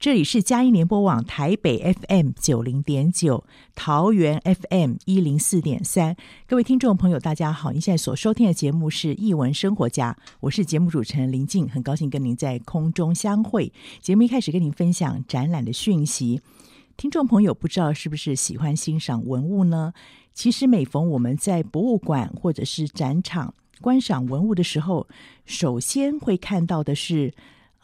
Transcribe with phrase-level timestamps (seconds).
[0.00, 6.16] 这里是佳音联播网台北 FM 九零点九，桃园 FM 一零四点三。
[6.46, 7.70] 各位听众朋友，大家好！
[7.70, 13.70] 您现在所收听的节目是《艺文生活家》，我是节目主持人林静，很高兴跟您在空中相会。
[14.00, 16.40] 节目一开始跟您分享展览的讯息。
[16.96, 19.92] 听众朋友，不知道是不是喜欢欣赏文物呢？
[20.32, 23.52] 其实每逢我们在博物馆或者是展场
[23.82, 25.06] 观赏文物的时候，
[25.44, 27.34] 首先会看到的是。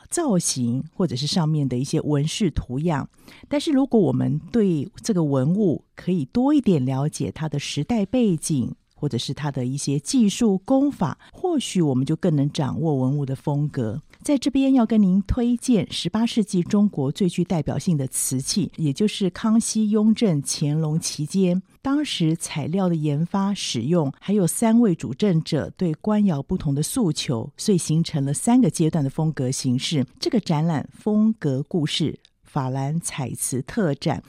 [0.07, 3.09] 造型或者是上面的一些纹饰图样，
[3.49, 14.01] 但是如果我们对这个文物可以多一点了解它的时代背景，或者是它的一些技术功法，或许我们就更能掌握文物的风格。
[14.27, 30.05] 在这边要跟您推荐十八世纪中国最具代表性的瓷器，也就是康熙、雍正、乾隆期间，当时材料的研发、使用，还有三位主政者对官窑不同的诉求，所以形成了三个阶段的风格形式。
[30.19, 34.25] 这个展览风格故事法兰彩瓷特展。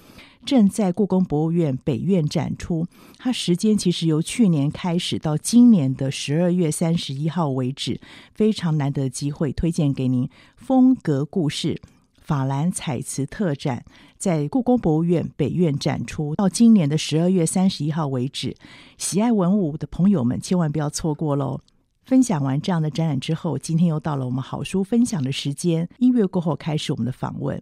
[0.48, 7.99] 正在故宫博物院北院展出，它时间其实由去年开始到今年的十二月三十一号为止，
[8.33, 10.30] 非常难得的机会，推荐给您。
[10.55, 11.82] 风格故事
[12.17, 13.83] 法兰彩瓷特展
[14.17, 18.55] 在故宫博物院北院展出，到今年的十二月三十一号为止，
[18.98, 21.60] 喜爱文物的朋友们千万不要错过喽！
[22.05, 27.61] 分享完这样的展览之后，今天又到了我们好书分享的时间，音乐过后开始我们的访问。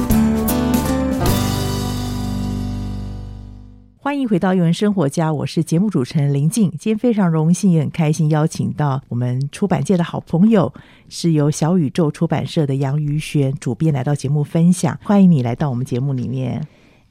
[4.03, 6.71] 欢迎回到《艺文生活家》，我是节目主持人林静。
[6.71, 10.73] 今天非常荣幸，也很开心，邀请到我们出版界的好朋友，
[11.07, 14.99] 是由小宇宙出版社的杨宇轩主编来到节目分享。
[15.03, 16.65] 欢迎你来到我们节目里面，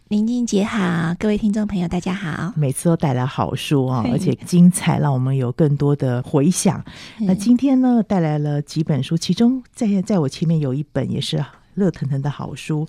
[0.08, 2.52] 林静姐好，各位听众朋友大家好。
[2.56, 6.84] 每次都带来好书啊，而且精彩，让我们有更多的回想。
[7.20, 12.84] 那今天呢，带来了几本书，其中在在我前面有一本也是热腾腾的好书，《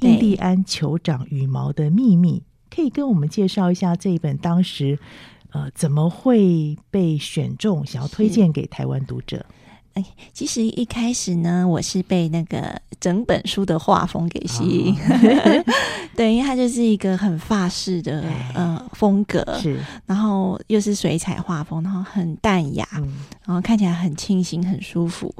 [0.00, 2.42] 印第安酋长羽毛的秘密》。
[2.76, 4.98] 可以跟我们介绍一下这一本当时，
[5.50, 9.46] 呃，怎么会被选中，想要推荐给台湾读者？
[9.94, 10.04] 哎，
[10.34, 15.64] 其实一开始呢，我是被那个整本书的画风给吸引，哦、
[16.14, 18.22] 对，因为它就是一个很法式的
[18.52, 23.14] 呃风格，是，然后又是水彩画风，然后很淡雅，嗯、
[23.46, 25.34] 然后看起来很清新、很舒服，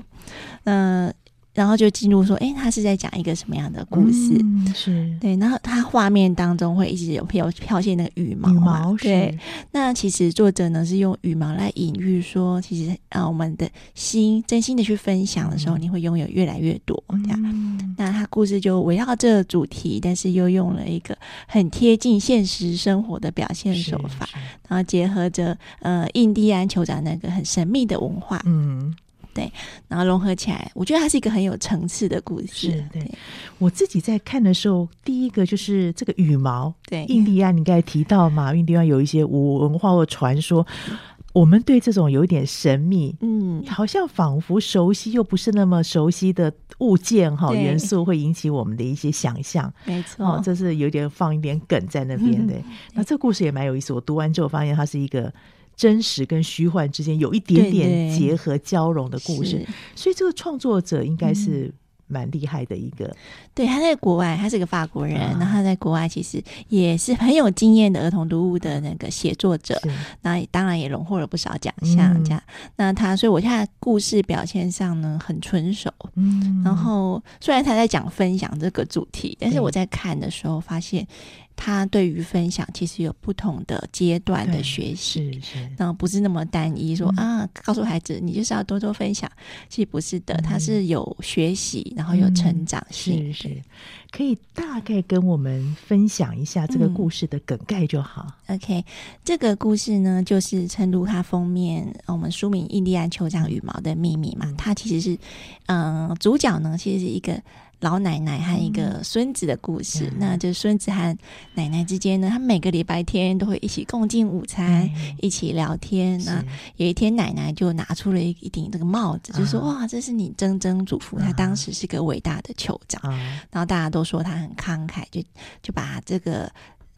[0.64, 1.12] 那。
[1.56, 4.37] 然后就进入说，哎，他是在讲一个什么样的故事？
[4.39, 5.34] 嗯、是对。
[5.37, 9.37] 然后他画面当中会一直有飘飘现那个羽毛，羽毛对。
[9.72, 17.03] 那其实作者呢是用羽毛来隐喻说，其实啊，我们的心真心的去分享的时候，嗯、你会拥有越来越多。
[17.25, 17.43] 这样。
[17.43, 21.16] 嗯、那他故事就围绕这个主题，但是又用了一个
[21.49, 24.28] 很贴近现实生活的表现手法，
[24.69, 28.42] 然后结合着呃印第安酋长那个很神秘的文化。
[28.45, 28.95] 嗯。
[29.36, 29.53] 对，
[29.86, 32.68] 然后融合起来，我觉得它是一个很有层次的故事。
[32.91, 33.10] 对，对
[33.59, 36.72] 我自己在看的时候，第一个就是这个羽毛。
[36.86, 40.97] 对，印第安，你刚才提到嘛，印第安有一些文化或传说，嗯、
[41.34, 49.71] 我们对这种有一点神秘，嗯，好像仿佛熟悉又不是那么熟悉的物件哈元素，会引起我们的一些想象。
[49.84, 52.32] 没错，哦，这是有点放一点梗在那 边。
[52.42, 53.92] 嗯、对，那这个故事也蛮有意思。
[53.92, 55.30] 我读完之后发现它是一个。
[55.77, 61.71] 真实跟虚幻之间有一点点结合交融的故事，对对，所以这个创作者应该是
[62.07, 63.15] 蛮厉害的一个。
[63.53, 69.78] 对，他在国外，他是个法国人，啊、然后他在国外其实也是很有经验的儿童读物的那个写作者，
[70.23, 72.25] 那当然也荣获了不少奖项。
[72.25, 75.91] 这样，嗯、那他，所以我现在故事表现上呢很纯熟。
[76.15, 81.07] 嗯，然后虽然他在讲分享这个主题，但是我在看的时候发现。
[81.56, 89.28] 他对于分享其实有不同的阶段的学习，是是，然后不是那么单一说、嗯、啊，告诉孩子你就是要多多分享，
[89.68, 93.62] 其实不是的，他、嗯、是有学习，然后有成长性，是是，
[94.10, 98.26] 可以大概跟我们分享一下这个故事的梗概就好。
[98.47, 98.84] 嗯、OK，
[99.24, 105.18] 这个故事呢，就是诚如它封面，我们书名《印第安酋长羽毛的秘密》嘛，它其实是，
[105.66, 107.42] 嗯、呃，主角呢其实是一个。
[107.81, 111.17] 老奶奶和一个孙子的故事，嗯、那就孙子和
[111.55, 116.19] 奶奶之间呢，他每个礼拜天都会一起共进午餐，嗯、一起聊天。
[116.25, 116.43] 那
[116.77, 123.01] 有一天，奶奶就拿出了一一顶这个帽子，就说：“啊、哇，这是你曾曾祖父，他当时是个伟大的酋长。
[123.03, 123.11] 啊”
[123.53, 125.21] 然后大家都说他很慷慨，就
[125.63, 126.51] 就把这个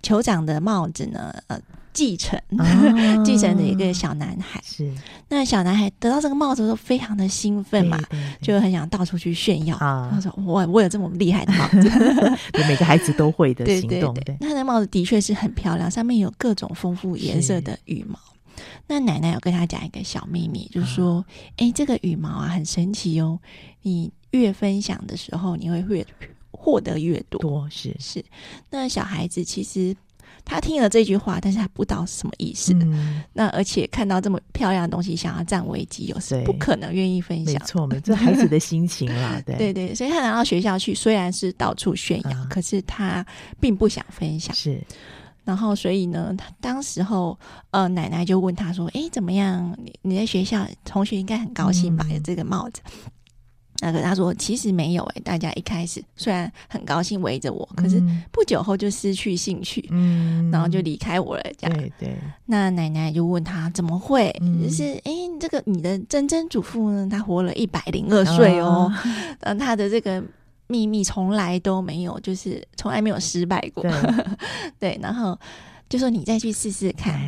[0.02, 1.60] 酋长的帽子呢，呃。
[1.90, 2.40] 继承，
[3.24, 4.88] 继承的一个小男孩是。
[5.30, 7.98] 那小男孩得到这个帽子的时候，非常的兴奋嘛，
[8.40, 9.76] 就很想到处去炫耀。
[9.76, 11.90] 他说：“我我有这么厉害的帽子。
[12.52, 14.14] ”对，每个孩子都会的 行动。
[14.14, 18.16] 对，那他的帽子的确是很漂亮，上面有各种丰富颜色的羽毛。
[18.86, 21.24] 那奶奶有跟他讲一个小秘密，就是说
[21.58, 23.40] ：“哎，这个羽毛啊，很神奇哦。
[23.82, 26.06] 你越分享的时候，你会越
[26.58, 27.40] 获得越多。
[27.40, 28.24] 多是是。
[28.70, 29.96] 那小孩子其实。”
[30.44, 32.72] 他听了这句话，但是他不知道是什么意思。
[32.72, 37.52] 嗯、那而且看到这么漂亮的东西，想要占为己有，是不可能愿意分享。
[37.52, 39.94] 没错，没错，孩子的心情啦， 对对对。
[39.94, 43.26] 所以他拿到学校去，虽然是到处炫耀，啊、可是他
[43.60, 44.54] 并不想分享。
[44.54, 44.82] 是。
[45.44, 47.38] 然后，所以呢，他当时候，
[47.70, 49.76] 呃，奶奶就问他说：“哎，怎么样？
[49.82, 52.06] 你你在学校同学应该很高兴吧？
[52.08, 52.80] 有、嗯、这个帽子。”
[53.80, 58.02] 那个他说其实没有诶、欸，大家一开始虽然很高兴围着我，可是
[58.32, 61.42] 不久后就失去兴趣，嗯，然后就离开我了。
[61.56, 62.16] 这样，对对。
[62.46, 64.36] 那奶奶就问他怎么会？
[64.40, 67.08] 嗯、就是诶、欸，这个你的曾曾祖父呢？
[67.08, 68.92] 他活了一百零二岁哦，
[69.40, 70.20] 嗯、 他的这个
[70.66, 73.84] 秘密从来都没有，就是从来没有失败过。
[73.84, 73.92] 对，
[74.80, 75.38] 对，然后
[75.88, 77.18] 就说你再去试试看。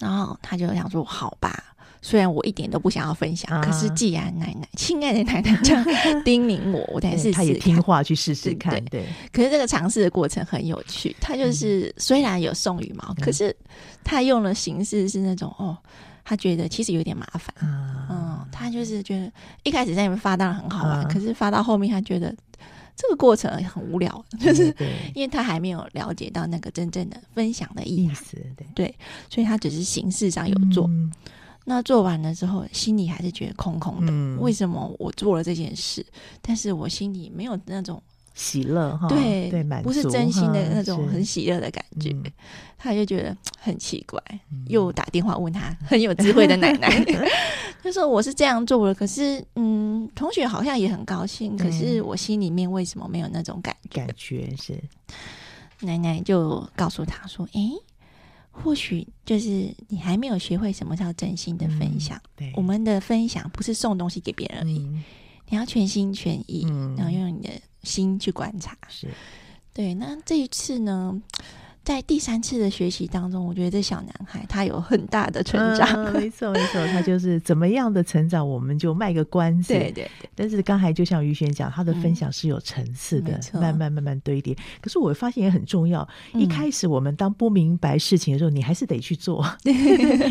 [0.00, 1.73] 然后他就想说好吧。
[2.06, 5.82] 虽然我一点都不想要分享，啊、可是既然奶奶，亲爱的奶奶这样
[6.22, 7.32] 叮咛我，我才试试。
[7.32, 9.00] 他也听话去试试看，对。
[9.00, 13.56] 对可是这个尝试的过程很有趣，他就是虽然有送羽毛，嗯、可是
[14.04, 15.74] 他用的形式是那种哦，
[16.22, 17.54] 他觉得其实有点麻烦。
[17.66, 22.36] 啊、嗯，他就是觉得一开始在那边发当然很好玩，啊、可是发到后面他觉得
[22.94, 24.66] 这个过程很无聊， 就是
[25.14, 28.36] 因为他还没有了解到那个真正的分享的意思。
[28.54, 28.94] 对，对，
[29.30, 30.86] 所以他只是形式上有做。
[31.64, 34.12] 嗯那做完了之后，心里还是觉得空空的。
[34.12, 36.04] 嗯、为什么我做了这件事，
[36.42, 38.02] 但是我心里没有那种
[38.34, 39.08] 喜乐哈？
[39.08, 42.10] 对对，不是真心的那种很喜乐的感觉。
[42.10, 42.24] 嗯、
[42.76, 44.22] 他就觉得很奇怪，
[44.52, 46.88] 嗯、又打电话问他很有智慧的奶奶
[47.82, 54.00] 他说我是这样做了，可是嗯，同学好像也很高兴，可是我心里面为什么没有那种感觉？
[54.04, 54.78] 感觉是
[55.80, 57.70] 奶奶就告诉他说：“诶。”
[58.56, 62.16] 或许就是你还没有学会什么叫真心的分享。
[62.16, 65.04] 嗯、对，我们的分享不是送东西给别人而已，嗯、
[65.48, 67.50] 你要全心全意，嗯、然后用你的
[67.82, 68.78] 心去观察。
[68.88, 69.08] 是，
[69.72, 69.92] 对。
[69.94, 71.20] 那这一次呢？
[71.84, 75.86] 在第三次的学习当中，我觉得这小男孩他有很大的成长。
[75.92, 79.74] 嗯、没错，没错，他就是怎么样的成长，我们就卖个关子。
[79.74, 80.30] 对对对。
[80.34, 84.56] 但是刚才就像于璇讲，他的分享是有层次的，嗯、慢慢慢慢堆叠。
[84.80, 89.44] 可是我发现也很重要，嗯、一开始我们当不明白事情的时候，你还是得去做。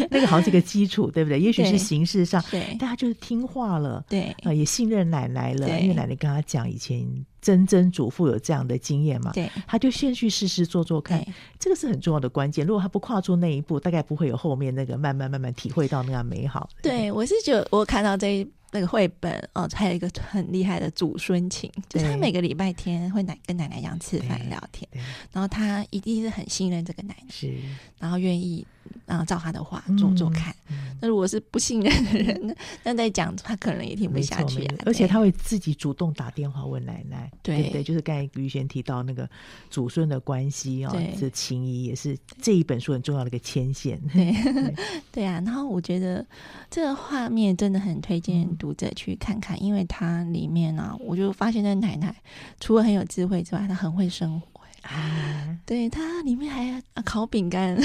[0.10, 1.39] 那个好像是个基础，对不对？
[1.39, 7.07] 也许是形式上，对，但他就是听话了，对，啊、呃，也信任奶奶了，因为奶奶跟他讲以前。
[7.43, 9.31] 曾曾祖父有这样的经验嘛？
[9.33, 11.23] 对，他就先去试试做做看，
[11.59, 12.65] 这个是很重要的关键。
[12.65, 16.67] 如果他不跨出那一步，大概不会有后面那个慢慢慢慢体会到那样美好。
[16.81, 18.47] 对，对我是觉得我看到这一。
[18.75, 24.89] 那个绘本哦，还有一个很厉害的祖孙情，就是他每个礼拜天会奶跟奶奶这样吃饭聊天，
[25.31, 27.53] 然后他一定是很信任这个奶奶，是，
[28.00, 28.65] 然后愿意
[29.06, 30.54] 然后照他的话做做看。
[31.02, 39.30] 那、嗯、如果是不信任的人，那在讲他可能也听不下去、啊，而且他会自己主动打电话问奶奶，对对，对，就是刚才于璇提到那个
[39.70, 44.00] 祖孙的关系哦，对这情谊也是这一本书很重要的一个牵线。
[44.13, 44.75] 对对，
[45.12, 46.25] 对啊，然后我觉得
[46.70, 48.44] 这个画面真的很推荐。
[48.58, 52.16] 读者去看看，因为它里面呢、啊，我就发现那奶奶
[52.60, 54.52] 除了很有智慧之外，她很会生活
[54.84, 55.58] 啊。
[55.66, 57.78] 对，它里面还烤饼干，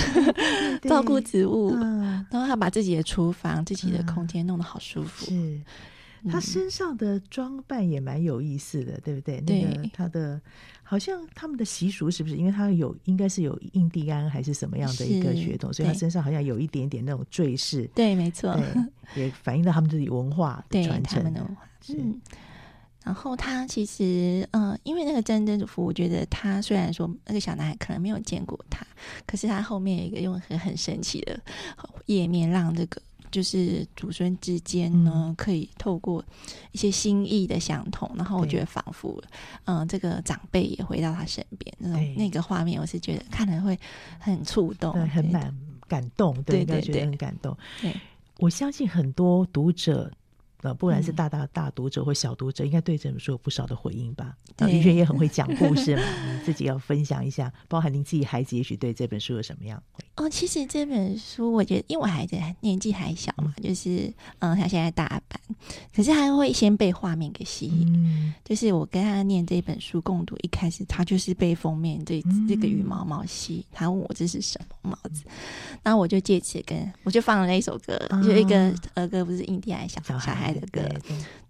[0.83, 5.27] 照顾 植物，嗯、然后他把自己的厨房、自己的空间弄得好舒服。
[5.27, 5.61] 是，
[6.29, 9.41] 他身上的装扮也蛮有意思的，对不对？
[9.43, 10.41] 对，那个他的
[10.83, 12.37] 好像他们的习俗是不是？
[12.37, 17.89] 因为他有应该是有印第安还是什么样的一个血统，所以他身上好像有一点点那种坠饰。
[17.95, 18.59] 对，没错，
[19.15, 21.47] 也反映到他们自己文化传承的。
[21.91, 22.21] 嗯，
[23.05, 28.87] 然后他其实，嗯、呃，因为那个曾曾祖父，我觉得他虽然说那个小男孩可能没有见过他，
[29.27, 31.41] 可是他后面有一个用很很神奇的
[32.07, 33.01] 页面，让这个。
[33.31, 36.25] 就是祖孙之间呢，嗯、可以透过
[36.73, 39.23] 一些心意的相通，然后我觉得仿佛，
[39.67, 43.79] 嗯、呃，这个长辈也回到他身边，那种那个画面，我是觉得看了会
[44.19, 45.55] 很触动，对，很满
[45.87, 47.55] 感动，对，对，对，对，觉得很感动。
[47.83, 47.95] 对，
[48.39, 50.11] 我相信很多读者。
[50.63, 54.37] 呃，不然是大大大读者或小读者，嗯、应该对这本书有不少的回应吧？
[54.69, 59.81] 于轩也很会讲故事嘛，你自己要分享一下，包含您自己孩子也许对这本书有什么样？
[60.17, 65.41] 哦，其实这本书我觉得，因为我孩子年纪还小嘛，嗯、就是嗯，他现在大班，
[65.95, 67.87] 可是他会先被画面给吸引。
[67.95, 75.23] 嗯，就是我跟他念这本书共读，一开始他就是被封面这这个羽毛毛吸，他问我这是什么帽子，
[75.83, 78.57] 然后我就借此跟我就放了那一首歌，嗯、就一个
[78.95, 80.53] 儿歌，不是印第安小小孩。
[80.53, 80.83] 的歌，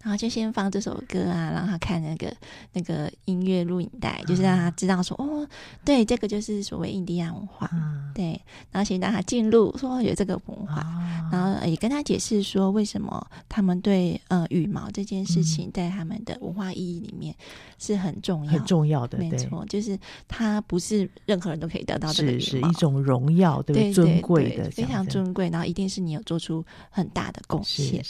[0.01, 2.33] 然后就先放这首歌啊，让他看那个
[2.73, 5.47] 那个音乐录影带，就是让他知道说，哦，
[5.85, 7.69] 对，这个就是所谓印第安文化，
[8.13, 8.41] 对，
[8.71, 10.83] 然后先让他进入说有这个文化，
[11.31, 17.33] 然后也跟他解释说，为什么他们对呃羽毛这件事情在他们的文化意义里面
[17.77, 23.93] 是很重要、很重要的，没错，就是它不是任何人都可以得到这个羽毛，是一种荣耀，对不对？
[23.93, 28.03] 尊贵的，非常尊贵，然后一定是你有做出很大的贡献，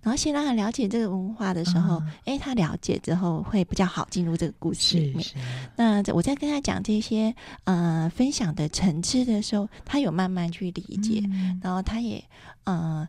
[0.00, 0.14] 然后。
[0.24, 5.24] 先让他了解这个文化的时候，哎、嗯，他了解之后会比较好进入这个故事里面。
[5.76, 12.22] 那我在跟他讲这些呃分享的层次的时候，他有慢慢去理解，嗯、然后他也
[12.64, 13.08] 呃。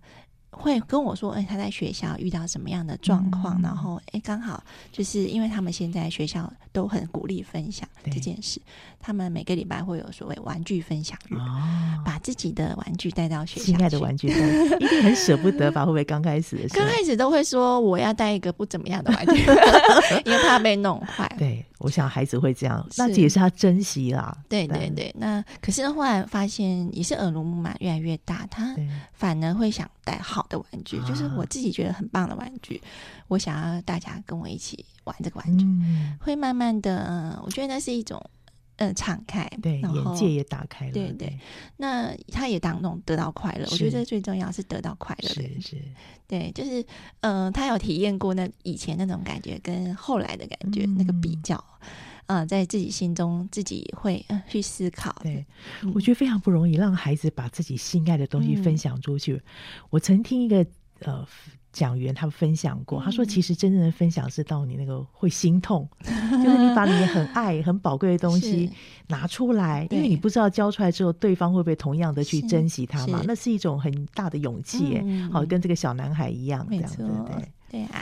[0.58, 3.60] 会跟我说，哎、欸，他在学校遇到什么样的状况？
[3.60, 8.62] 嗯、然后，哎、欸，刚好就是因为他们现在学校都很鼓励分享这件事，
[9.00, 11.62] 他们每个礼拜会有所谓玩具分享日，哦、
[12.06, 15.82] 把自己的玩具带到学校，心爱的玩具，一定很舍不得吧？
[15.82, 16.80] 会不会刚开始的时候？
[16.80, 19.42] 刚开始都会说我要带一个不怎么样的玩具，
[20.26, 21.30] 因为怕被弄坏。
[21.38, 21.66] 对。
[21.80, 24.36] 我想孩子会这样，那这也是他珍惜啦。
[24.50, 28.74] 对对对，那可是后来发现也是耳濡目染越来越大，他
[29.14, 32.84] 反而会想带好的玩具，对就是我自己觉得很棒的玩具，啊、
[33.28, 38.22] 我想要大家跟我一起玩这个玩具，嗯、会慢慢的，我觉得那是一种。
[38.78, 41.40] 嗯，敞开，对，然后眼界也打开了，对对。
[41.78, 45.82] 那他也当中得到快乐，我觉得最重要是得到快乐，是是，
[46.28, 46.86] 对，就是
[47.22, 51.64] 嗯，他有体验过那以前那种感觉，跟后来的感觉那个比较，
[52.28, 55.16] 嗯，在自己心中自己会去思考。
[55.22, 55.46] 对，
[55.94, 59.42] 我觉得非常不容易，让孩子把自己心爱的东西分享出去。
[59.90, 60.66] 我曾听一个
[61.00, 61.26] 呃。
[61.76, 68.72] 讲员他们分享过，他说：“其实真正的分享是到你那个会心痛，嗯、就是你把你很 爱、很宝贵的东西
[69.08, 73.20] 拿出来，因为你不知道交出来之后，对方会不会同样的去珍惜它嘛？
[73.20, 78.02] 是那是一种很大的勇气，嗯、好，跟这个小男孩一样，这样子对对，对啊。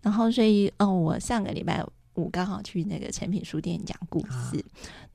[0.00, 1.84] 然后所以，哦，我上个礼拜
[2.20, 4.64] 五刚好去那个诚品书店讲故事，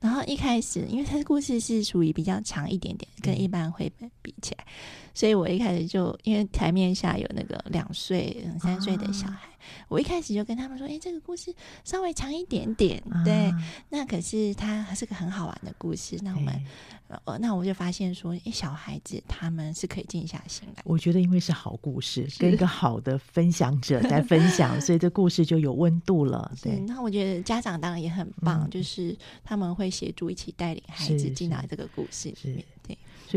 [0.00, 4.64] 然后一开始，因为他的故事是属于比较长一点点，跟一般绘本比起来。
[4.64, 9.56] 嗯”所以我一开始就因为台面下有那个两岁、三岁的小孩，啊、
[9.88, 13.50] 我一开始就跟他们说：“哎、欸，这个故事稍微长一点点，啊、对，
[13.88, 16.18] 那可是它还是个很好玩的故事。
[16.22, 16.62] 那我们，
[17.08, 20.82] 呃、欸，那我就发现说，哎、欸，小孩子他们是可以静下心来。
[20.84, 26.50] 我觉得因为是好故事，跟一个好的分享者在分享， 所以这故事就有温度了。
[26.62, 32.64] 对，那我觉得家长当然也很棒，嗯、就是他们会协助一起带领孩子进来这个故事里面。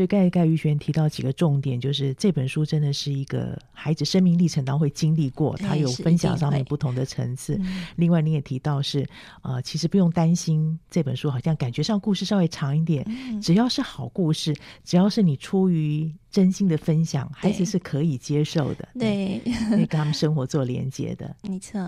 [0.00, 7.56] 所以盖盖于璇提到几个重点，就是这本书真的是一个孩子生命历程当中会经历过，他有分享上面不同的层次。
[7.60, 9.06] 嗯、另外，你也提到是，
[9.42, 21.36] 呃，其实不用担心这本书好像感觉上故事稍微长一点，嗯、只要是好故事，只要是你出于真心的分享，孩子是可以接受的，对，可以跟他们生活做连接的。
[21.42, 21.78] 没错。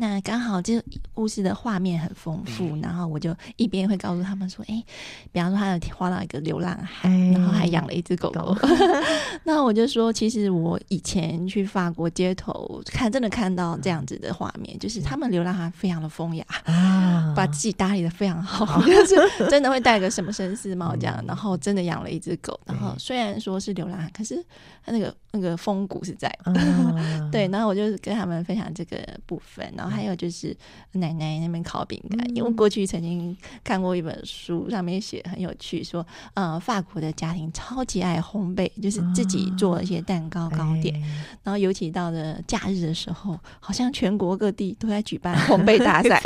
[0.00, 0.80] 那刚好这
[1.12, 4.84] 故事的画面很丰富，嗯、然后我就一边会告诉他们说：“哎，
[5.32, 8.54] 比方说他有画到一个流浪汉，哎、然后还养了一只狗狗。
[8.54, 8.68] 狗”
[9.42, 22.58] 那我就说，其实我以前去法国街头看，真的看到这样子的画面，嗯、就是他们流浪汉非常的风雅，啊、把自己打理的非常好，啊、 就是真的会戴个什么绅士帽这样，嗯、然后真的养了一只狗。
[22.64, 24.40] 然后虽然说是流浪汉，可是
[24.86, 27.48] 他那个那个风骨是在的，啊、 对。
[27.48, 29.87] 然后我就跟他们分享这个部分，然后。
[29.88, 30.56] 后还有就是
[30.92, 41.06] 奶奶那边烤饼干，嗯、因为过去曾经看过一本书，上面写很有趣，说呃法国的家庭超级爱烘焙，就是自己做一些蛋糕糕点，哦、
[41.44, 46.20] 然后尤其到了假日的时候，好像全国各地都在举办烘焙大赛，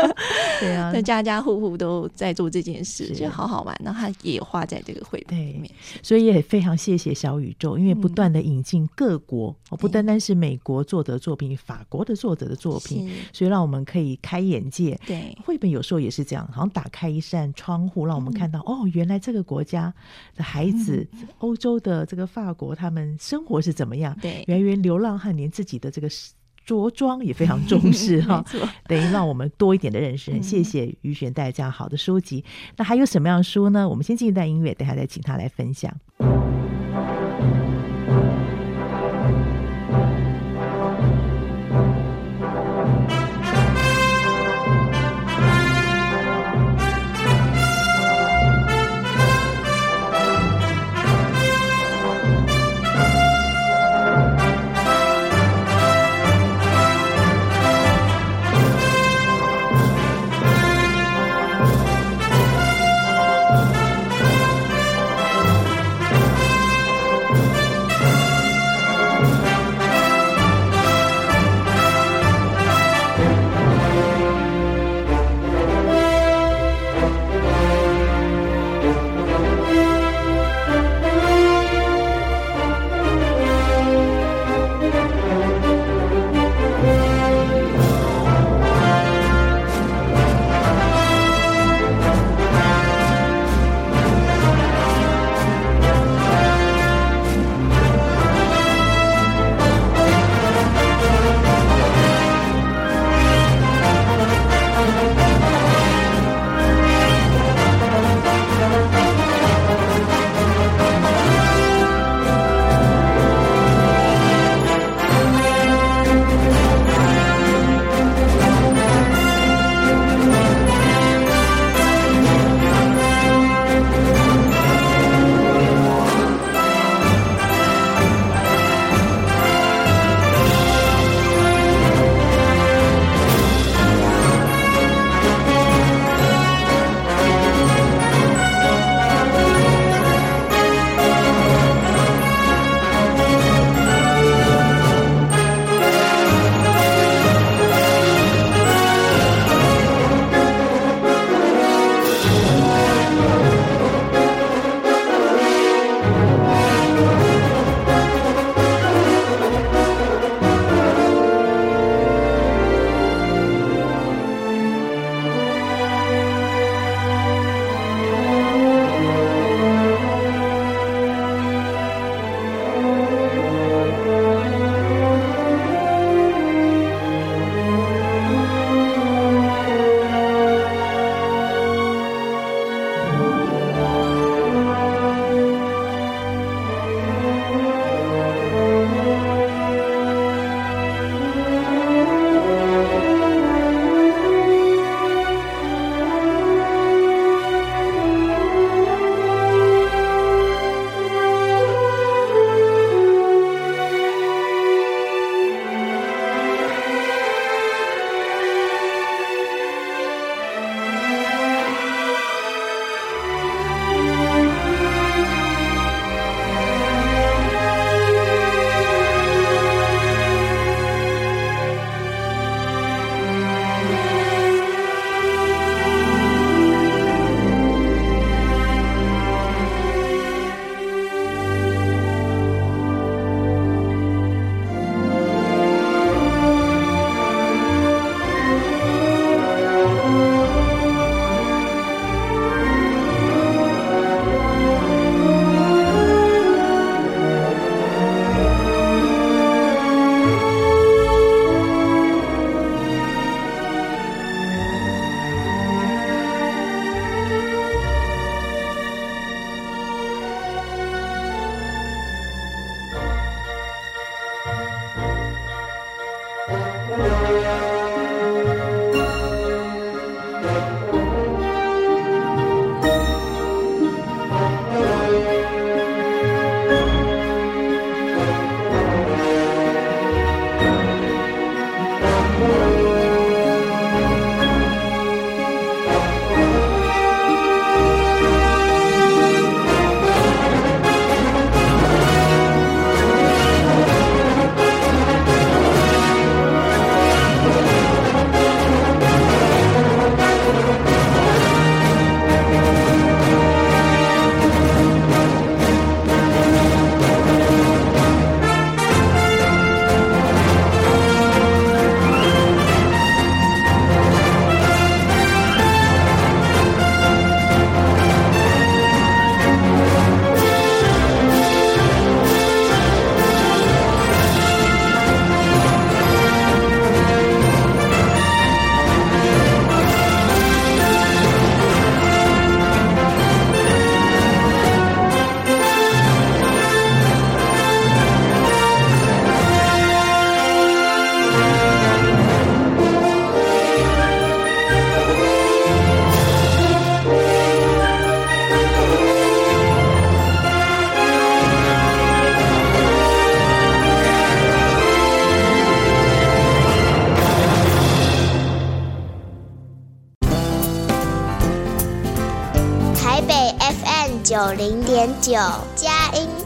[0.60, 3.74] 对啊，那家家户户都在做这件事，就好好玩。
[3.84, 5.70] 然后他也画在这个绘本里面，
[6.02, 14.98] 所以也非常谢谢小宇宙，因为不断的引进各国，嗯、不单单是美国作者的作品，法国的作者的作品，所以让我们可以开眼界。
[15.06, 19.92] 对，绘本有时候也是这样，好像打开一扇窗户，让我们看到、嗯、哦，原来这个国家
[20.36, 24.16] 的孩子，嗯、欧洲的这个法国，他们生活是怎么样？
[24.20, 26.08] 对，原来流浪汉连自己的这个
[26.64, 28.44] 着装也非常重视 哈，
[28.86, 30.40] 等于让我们多一点的认识。
[30.42, 32.44] 谢谢于璇带来这样好的书籍。
[32.76, 33.88] 那还有什么样的书呢？
[33.88, 35.94] 我们先进一段音乐，等下再请他来分享。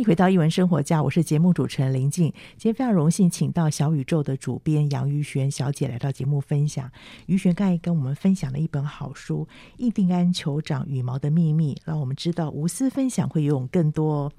[0.00, 2.32] 迎回到一文生活家，我是节目主持人林静。
[2.56, 6.90] 今天非常荣幸，请到小宇宙的主编杨于璇小姐来到节目分享。
[7.26, 14.32] 于璇刚才跟我们分享了一本好书《印第安酋长羽毛的秘密》，让我们知道无私分享会拥有更多。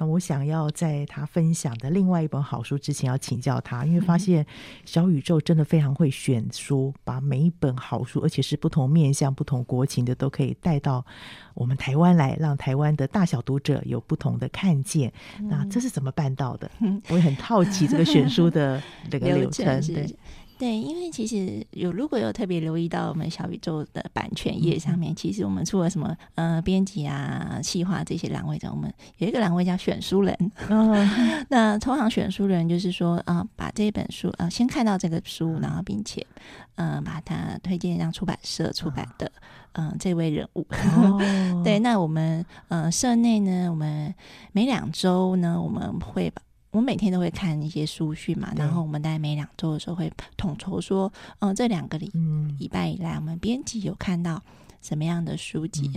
[0.00, 4.44] 那我想要在他分享的另外一本好书之前，要请教他，因为发现
[4.86, 11.04] 小宇宙真的非常会选书，把每一本好书，而且是不同面向、不同国情的，都可以带到
[11.52, 15.12] 我们台湾来，让台湾的大小读者有不同的看见。
[15.42, 16.70] 那这是怎么办到的？
[17.10, 19.66] 我也很好奇这个选书的这个流程。
[19.82, 20.16] 对。
[20.60, 30.36] 对，因为其实有如果有特别留意到我们小宇宙的版权页上面，嗯、其实我们除了什么呃编辑啊、企划这些栏位，我们有一个栏位叫选书人。
[30.68, 36.26] 嗯、那通常选书人就是说啊、呃，把这本书呃先看到这个书，然后并且
[36.74, 39.32] 嗯、呃、把它推荐让出版社出版的
[39.72, 40.66] 嗯、呃、这位人物。
[40.70, 41.18] 哦、
[41.64, 44.14] 对，那我们呃社内呢，我们
[44.52, 46.42] 每两周呢，我们会把。
[46.70, 52.10] 我每天都会看一些书讯嘛，然后我们大概每两周的时候会统筹说，嗯、呃，这两个礼
[52.58, 54.42] 礼拜以来，我们编辑有看到。
[54.80, 55.92] 什么样的书籍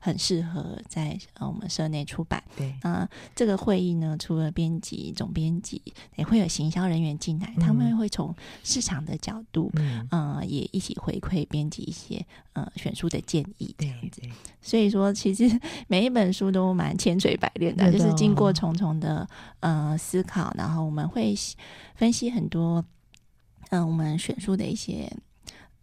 [0.00, 2.42] 很适合在呃我们社内出版？
[2.56, 5.80] 对啊、呃，这个会议呢，除了编辑、总编辑，
[6.16, 14.20] 也会有行销人员进来，嗯、他们会从市场的角度，嗯、呃，也一起回馈编辑一些呃选书的建议，这样子。
[14.60, 19.28] 所以说，其实每一本书都蛮千锤百炼的，就是经过重重的
[19.60, 21.34] 呃思考，然后我们会
[21.94, 22.84] 分析很多
[23.70, 25.12] 嗯、呃，我们选书的一些。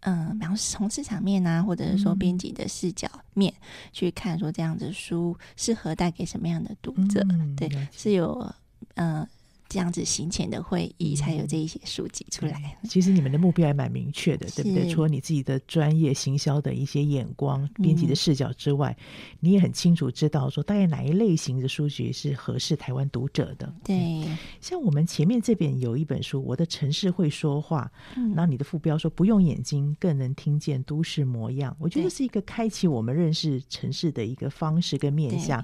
[0.01, 7.25] 嗯，比方说从市场面啊，或者是说编辑的视角面、嗯、去看，说这样的书适合带给什么样的读者？
[7.29, 8.53] 嗯、对，是有
[8.95, 9.27] 嗯。
[9.71, 12.77] 这样子行前的会议才有这一些书籍出来。
[12.83, 14.89] 其实你们的目标还蛮明确的，对不对？
[14.89, 23.73] 除了你自己的专业行销的一些眼光、编辑的视角之外，嗯、你也很清楚知道说大概哪一类型的书籍是合适台湾读者的。
[23.85, 24.27] 对，
[24.59, 35.63] 像我们前面这边有一本书《我的城市会说话》，嗯，然后你的副标说“不用眼睛更能听见都市模样”，我觉得是一个开启我们认识城市的一个方式跟面向，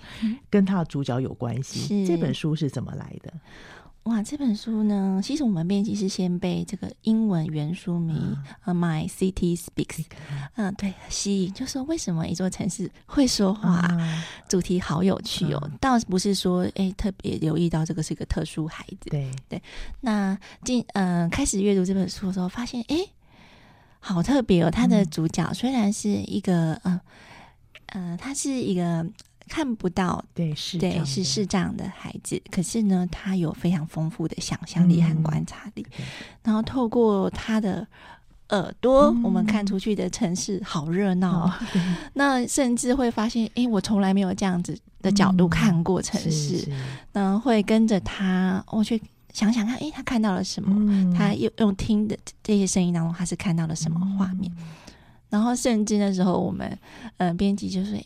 [0.49, 2.05] 跟他的主角有关系。
[2.05, 3.33] 这本书是怎么来的？
[4.07, 8.15] 哇，这本书呢，其实我们编辑是先被这个英文原书名
[8.63, 10.03] 《呃 My City Speaks》
[10.55, 15.59] 嗯，对，吸引，就说为什么一座城市会说话，嗯、主题好有趣哦。
[15.65, 19.61] 嗯、倒不是说哎特别留意到这个是一个特殊孩子，对对。
[19.99, 22.95] 那进嗯、呃、开始阅读这本书的时候，发现哎，
[23.99, 24.71] 好特别哦。
[24.71, 26.99] 它的主角虽然是一个嗯
[27.87, 29.05] 嗯、呃，他是一个。
[29.47, 32.41] 看不到，对，是对，是视障的孩子。
[32.51, 35.85] 可是呢，他有非常丰富的想象力和观察力。
[35.97, 36.05] 嗯、
[36.43, 37.87] 然后透过他的
[38.49, 41.45] 耳朵，嗯、我们看出去的城市好热闹。
[41.45, 41.53] 哦、
[42.13, 46.67] 那甚至会发现，哎，我从来没有这样子的角度看过城市。
[47.13, 49.01] 那会跟着他，我去
[49.33, 50.75] 想想看，哎，他看到了什么？
[50.77, 54.51] 嗯、他用用听的这些声音当中，他是看到了什么画面？
[54.59, 54.65] 嗯、
[55.29, 56.67] 然后甚至那时候，我们
[57.17, 57.99] 嗯、呃，编辑就是。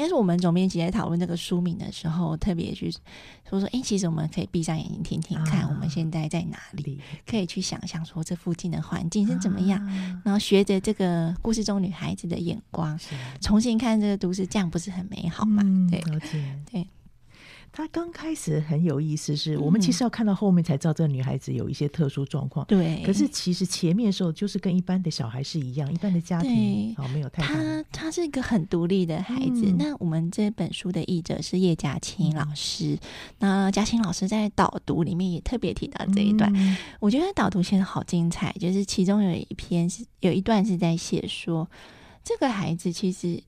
[0.00, 12.98] 应该是我们总编辑在讨论这个书名的时候，特别去说说，哎、欸，其实我们可以闭上眼睛听听看，我们现在在哪里，啊、可以去想象说这附近的环境是怎么样，啊、然后学着这个故事中女孩子的眼光，
[13.42, 15.62] 重新看这个都市，这样不是很美好吗？
[15.66, 16.02] 嗯、对，
[16.72, 16.88] 对。
[17.72, 22.66] 他刚开始很有意思，是我们其实要看到后面才知道这个女孩子有一些特殊状况。
[22.66, 27.48] 对，可是其实前面的时候就是跟一般的小孩是一样，一般的家庭好没有太大。
[27.48, 29.66] 他他是一个很独立的孩子。
[29.66, 32.98] 嗯、那我们这本书的译者是叶嘉青老师，嗯、
[33.38, 36.52] 那嘉青老师在导读里面也特别提到这一段。
[36.56, 41.70] 嗯、我觉得导读写的好精彩，就是其中有一篇是有一段是在写说，
[42.24, 43.40] 这个孩子其实。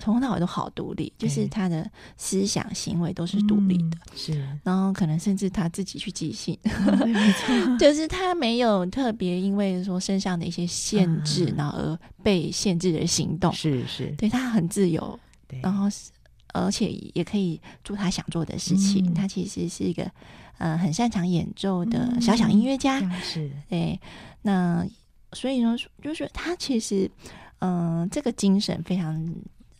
[0.00, 4.58] 从头到尾都好独立，就是他的思想行为都是独立的，嗯、是。
[4.64, 14.06] 然后可能甚至他自己去寄信，嗯、 就是他没有特别因为说身上的一些限制，嗯、然后而被限制的行动，是是。
[14.16, 15.20] 对他很自由，
[15.62, 15.86] 然后
[16.54, 19.04] 而且也可以做他想做的事情。
[19.06, 20.10] 嗯、他其实是一个
[20.56, 23.50] 呃很擅长演奏的小小音乐家，嗯、是。
[23.68, 24.00] 对，
[24.40, 24.86] 那
[25.34, 27.10] 所以呢，就是他其实
[27.58, 29.22] 嗯、呃，这个精神非常。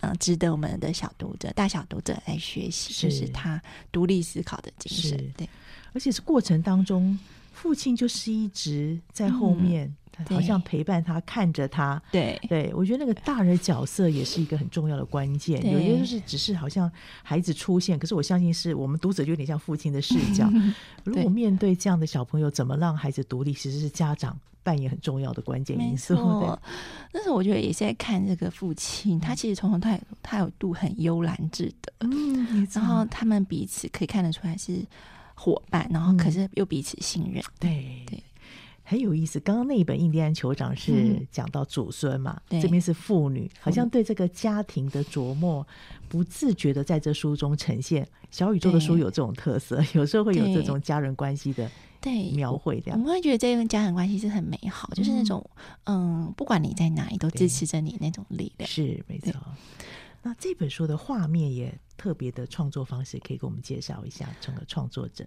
[0.00, 3.60] 嗯，值得我们的小读者、大小读者来学习，是就是他
[3.92, 5.32] 独立思考的精神。
[5.36, 5.48] 对，
[5.92, 7.18] 而且是过程当中
[7.52, 9.86] 父亲就是一直在后面。
[9.86, 9.96] 嗯
[10.28, 15.64] 好像陪伴他，看着他，对对，我觉得那个大人角色也是一个很重要的关键。
[15.72, 20.46] 有些就是只是好像孩子出现，可是我相信是我们读者就有点像父亲的视角。
[21.04, 24.38] 如果面对这样的小朋友，怎么让孩子独立，其实是家长
[24.70, 26.14] 扮演很重要的关键因素。
[26.14, 26.58] 对，
[27.10, 34.80] 但是我觉得也是在看这个父亲，他其实从头到尾他有度很悠然自得，嗯，然后他们彼此可以看得出来是
[35.34, 37.42] 伙伴，然后可是又彼此信任。
[37.42, 38.22] 嗯、对对。
[38.82, 45.64] 很有意思，刚刚那一本《印第安酋长》是讲到祖孙嘛，嗯、这边是妇女，好像对这个家庭的琢磨，
[46.08, 48.04] 不自觉的在这书中呈现。
[48.32, 55.44] 小宇宙的书有这种特色， 有时候会有这种家人关系的对描绘，这样我们会觉得这份家人关系是很美好，就是那种
[55.84, 58.68] 嗯，嗯，不管你在哪里都支持着你那种力量。
[58.68, 59.32] 是没错。
[60.22, 65.26] 那这本书的画面也特别的创作方式，可以给我们介绍一下，整个创作者。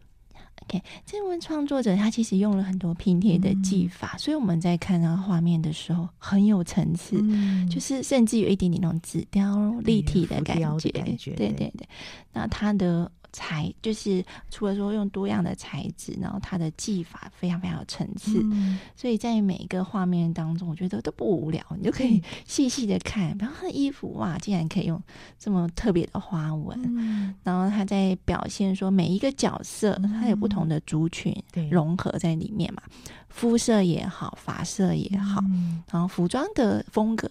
[0.63, 11.88] OK，这位创作者他其实用了很多拼贴的技法，嗯、所以我们在看到画面的时候很有层次，嗯、就是甚至有一点点那种纸雕立体的感觉，对对对对。
[12.31, 13.12] 那他的。
[13.34, 23.36] 材就是除了说用多样的材质，然后它的技法非常非常有层次，嗯、所以在每一个画面当中，我觉得都不无聊，你就可以细细的看。
[23.38, 25.02] 比方他的衣服哇，竟然可以用
[25.39, 31.36] 这么特别的花纹，嗯、然后他在表现说每一个角色，他有不同的族群
[31.72, 37.30] 融合在里面嘛，嗯、肤色也好，发色也好，嗯、然后服装的风格。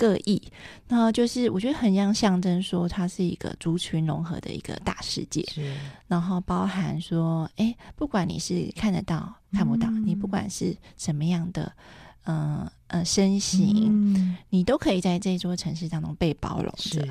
[0.00, 0.40] 各异，
[0.88, 5.44] 然后就是我觉得很像象征说，它是一个族群融合的一个大世界。
[5.52, 5.76] 是，
[6.08, 11.70] 然后包含说，哎，不管你是看得到看不到，嗯、你不管是什么样的。
[12.24, 17.06] 嗯呃，身形，嗯、你都可以在这座城市当中被包容着。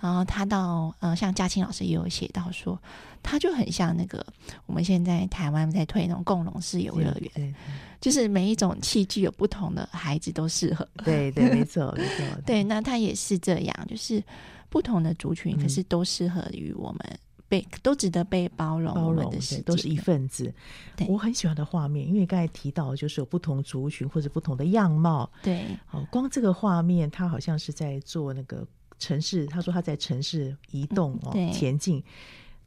[0.00, 2.80] 然后他到呃，像嘉庆老师也有写到说，
[3.22, 4.24] 他就很像那个
[4.64, 7.54] 我们现在台湾在推那种共融式游乐园，
[8.00, 10.88] 就是每一种器具有不同的孩子都适合。
[11.04, 12.24] 对对，没错没错。
[12.46, 14.22] 对，那他也是这样，就是
[14.70, 16.98] 不同的族群，可是都适合于我们。
[17.10, 17.18] 嗯
[17.48, 20.52] 被都值得被包容，包容的都是一份子。
[21.08, 25.30] 我很喜欢的画面，因为刚才提到，就是有不同族群或者不同的样貌。
[25.42, 28.66] 对，哦，光这个画面，他好像是在做那个
[28.98, 29.46] 城市。
[29.46, 32.02] 他说他在城市移动哦，嗯、前进。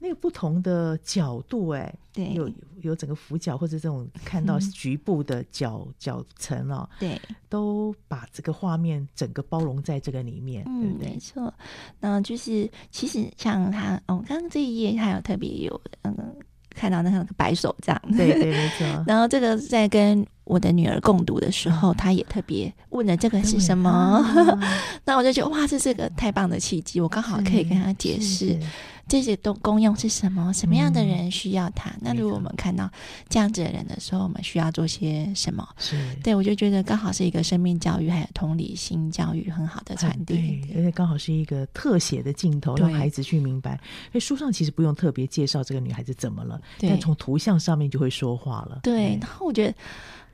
[0.04, 11.54] 那个不同的角度，哎，对，有有整个俯角或者这种 看到局部的角角层哦，对，都把这个画面整个包容在这个里面，嗯，对对没错。
[12.00, 16.36] 那就是其实像他，哦，刚刚这一页他有特别有嗯
[16.74, 18.88] 看到那个白手杖，对对没错。
[19.06, 24.22] 然后这个在跟我的女儿共读的时候，她也特别问了这个是什么，
[25.06, 28.60] 那我就觉得哇，这是个太棒的契机，我刚好可以跟她解释。
[29.08, 30.54] 这些都功用是什么？
[30.54, 31.90] 什么样的人需要它？
[31.90, 32.90] 嗯、那如果我们看到
[33.28, 35.68] 这样子的人的时候，我们需要做些什么？
[35.78, 43.74] 是对，我就觉得刚好是一个生命教育还有同理心教育很好的传递，而且刚好是一个特写的镜头，让孩子去明白。
[43.74, 48.80] 因为书上其实不用特别介绍这个女孩子怎么了，但从图像上面就会说话了。
[48.84, 49.74] 对，对然后我觉得。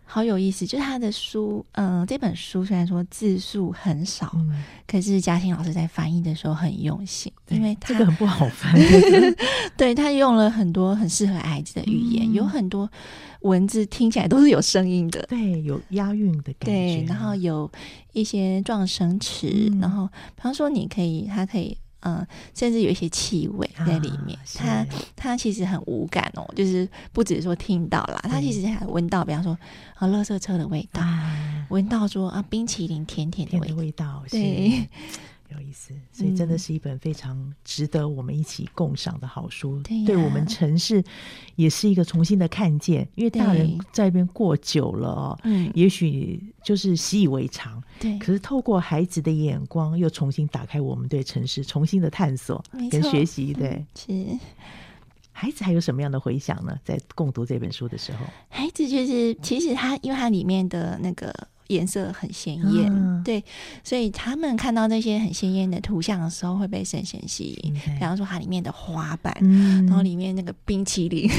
[0.10, 8.74] 好有意思，就是他的书，嗯、呃，这本书虽然说字数很少，嗯、可是嘉欣老师在翻译的时候很用心，因为他这个很不好翻，
[9.76, 12.90] 对，他用了很多很适合孩子的语言，嗯、有很多
[13.42, 17.70] 文字听起来都是有声音的，对，有押韵的感觉，对，然后有
[18.14, 21.78] 一些撞声词，嗯、然后比方说你可以，他可以。
[22.08, 29.58] 嗯，甚至有一些气味在里面，它它其实很无感哦，就是不只是说听到啦，它其实还闻到，比方说
[29.96, 31.02] 啊，垃圾车的味道，
[31.70, 34.88] 闻到说啊，冰淇淋甜甜的味道，对。
[35.50, 39.82] 有意思，所以真的是一本非常值得我们一起共赏的好书。
[39.82, 41.04] 对，对我们城市
[41.56, 47.82] 也是一个重新的看见，因为大人在那边过久了哦，嗯，也许就是习以为常。
[48.00, 53.54] 对，可是透过孩子的眼光，又重新打开我们对城市重新的探索跟学习。
[53.54, 54.38] 对，是。
[55.32, 56.78] 孩子还有什么样的回想呢？
[56.84, 61.34] 在共读这本书的时候，孩子就是其实他，因为他里面的那个。
[61.68, 63.44] 颜色很鲜艳，嗯、对，
[63.84, 67.74] 所以他们看到那些很鲜艳的图像的时候，会被深深吸引。
[67.74, 71.30] 比方说，它里面的花瓣，嗯、然后里面那个冰淇淋，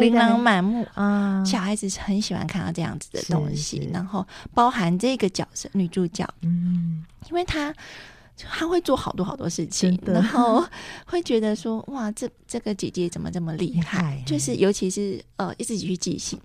[0.00, 0.86] 琳琅满目。
[0.94, 3.88] 啊，小孩子很喜欢看到这样子的东西。
[3.92, 7.72] 然后包含这个角色女主角，嗯，因为她
[8.50, 10.64] 他会做好多好多事情，然后
[11.06, 14.22] 会觉得说哇，这这个姐姐怎么这么厉害？
[14.26, 16.38] 就是尤其是呃，自己去寄信，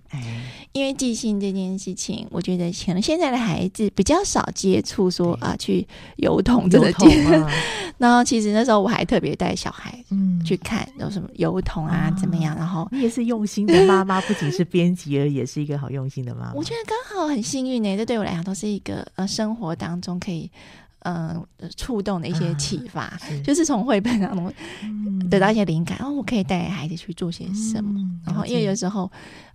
[0.72, 7.24] 因为寄信这件事情，我觉得可能现在的孩子比较少接触，说啊去邮筒这个件。
[7.96, 16.54] 然后其实那时候我还特别带小孩嗯去看有什么邮筒啊怎么样，然后你也是用心的妈妈，不仅是编辑，而也是一个好用心的妈妈。
[16.54, 20.50] 我觉得刚好很幸运呢，这对我来讲都是一个呃生活当中可以。
[21.04, 24.52] 嗯，触动的一些启发，啊、是就是从绘本当中
[25.28, 28.00] 得到一些灵感，然后、嗯哦、我可以带孩子去做些什么。
[28.00, 29.10] 嗯、然后，因为有时候，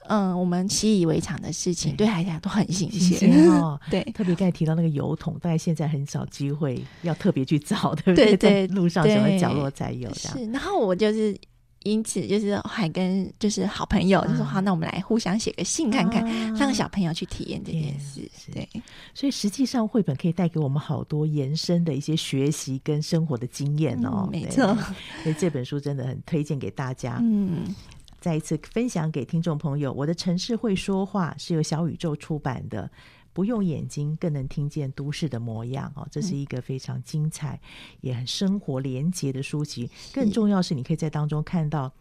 [0.08, 3.80] 嗯，我们习以为常的事情，对孩子都很新鲜哦。
[3.90, 8.36] 对，特别刚才提到那个油桶，大概现在很少机会要特别去找， 对不对？
[8.36, 10.14] 对对，在路上什么角落才有。
[10.14, 11.36] 是，然后我就是。
[11.84, 18.30] 因此，就是还跟就是好朋友就说好，那我们来互相写个信看看，让小朋友去体验这件事。
[18.54, 18.68] 对，
[19.14, 24.28] 所以实际上绘本可以带给我们好多延伸的一些学习跟生活的经验哦。
[24.32, 24.76] 没错，
[25.24, 27.18] 所以这本书真的很推荐给大家。
[27.22, 27.74] 嗯，
[28.20, 32.90] 再一次分享给听众朋友，《我的城市会说话》是由小宇宙出版的。
[33.34, 39.90] 不用眼睛更能听见都市的模样哦，这是一个非常精彩、嗯、也很生活连结的书籍。
[40.14, 41.92] 更重要是，你可以在当中看到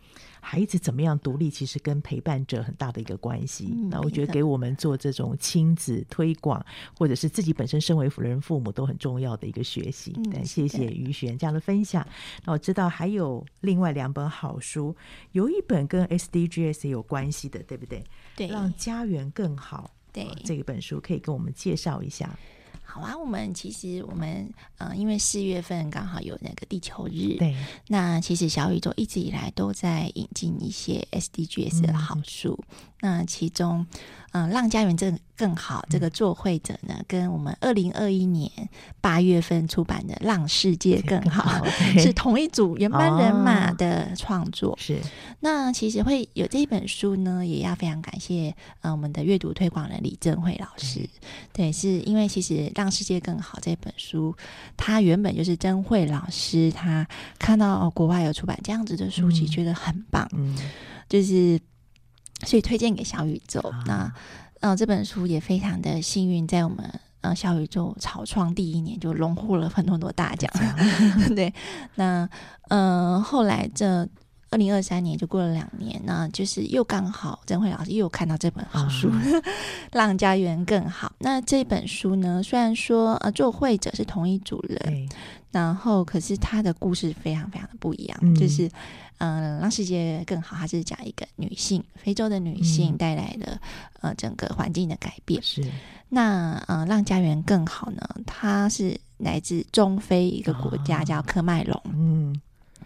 [0.41, 3.71] 孩子怎么样独立，其实跟陪伴者很大的一个关系。
[3.73, 6.65] 嗯、那我觉得给我们做这种亲子推广，
[6.97, 10.15] 或者是自己本身身为人父母都很重要的一个学习。
[10.17, 12.07] 嗯、但谢谢于璇这样的分享。
[12.45, 14.95] 那我知道还有另外两本好书，
[15.33, 18.03] 有一本跟 SDGs 有关系的，对不对？
[18.37, 19.91] 对，让家园更好。
[20.13, 22.39] 对，这一本书可以跟我们介绍一下。
[22.91, 24.49] 好啊，我们其实我们
[24.79, 27.55] 呃，因为四月份刚好有那个地球日，对，
[27.89, 32.59] 那其实小宇宙一直以来都在引进一些 SDGs 的好书，
[33.03, 33.87] 嗯、那其中。
[34.33, 35.83] 嗯，让家园更更好。
[35.89, 38.51] 这个作绘者呢，跟我们二零二一年
[39.01, 41.65] 八月份出版的《让世界更好》
[41.99, 44.77] 是同一组原班人马的创作。
[44.79, 45.01] 是。
[45.41, 51.09] 那其实会有这一本书呢，也要非常感谢呃我们的阅读推广人李正慧老师。
[51.55, 54.35] 对，是因为其实《让世界更好》这本书，
[54.77, 57.07] 它原本就是曾慧老师他
[57.39, 60.27] 看到国外有出版这样子的书籍，觉得很棒。
[60.33, 60.57] 嗯，
[61.09, 61.61] 就是。
[62.47, 63.59] 所以推荐给小宇宙。
[63.59, 64.13] 啊、那
[64.61, 66.89] 呃，这本书也非常的幸运，在我们
[67.21, 70.49] 呃小宇宙草创第一年就荣获了很多很多大奖。
[70.55, 71.53] 嗯、 对，
[71.97, 72.31] 那
[72.69, 74.09] 呃后来这
[74.51, 79.23] 二零二三年就过了两年，那就是又刚好曾慧老师又看到这本好书，啊、
[79.93, 81.13] 让家园更好。
[81.19, 85.09] 那这本书呢，虽然说呃作绘者是同一组人，
[85.51, 88.71] 然后可是他的故事非常非常的不一样，嗯、就是。
[89.21, 90.57] 嗯，让世界更好。
[90.57, 93.61] 它是讲一个女性，非洲的女性带来的、
[94.01, 95.43] 嗯、呃整个环境的改变。
[95.43, 95.61] 是
[96.09, 98.01] 那嗯，让家园更好呢？
[98.25, 101.83] 它是来自中非一个国家叫科麦隆。
[101.93, 102.41] 嗯，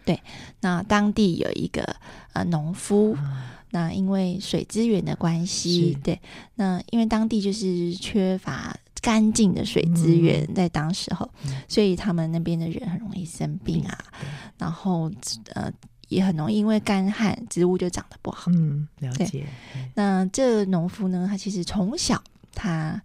[0.05, 0.21] 对。
[0.61, 1.97] 那当地有一个
[2.33, 6.21] 呃农夫，嗯、那因为水资源的关系，是对，
[6.55, 13.99] 那因为当地就是缺乏干净的水资源，在当时候，嗯、所以他们那边的人很容易生病啊。
[14.23, 15.11] 嗯、然后
[15.55, 15.73] 呃。
[16.09, 18.53] 也很容易因为干旱，植物就长得不好。
[18.53, 19.47] 嗯，了解。
[19.95, 22.23] 那这农夫呢，他其实从小
[22.55, 23.01] 他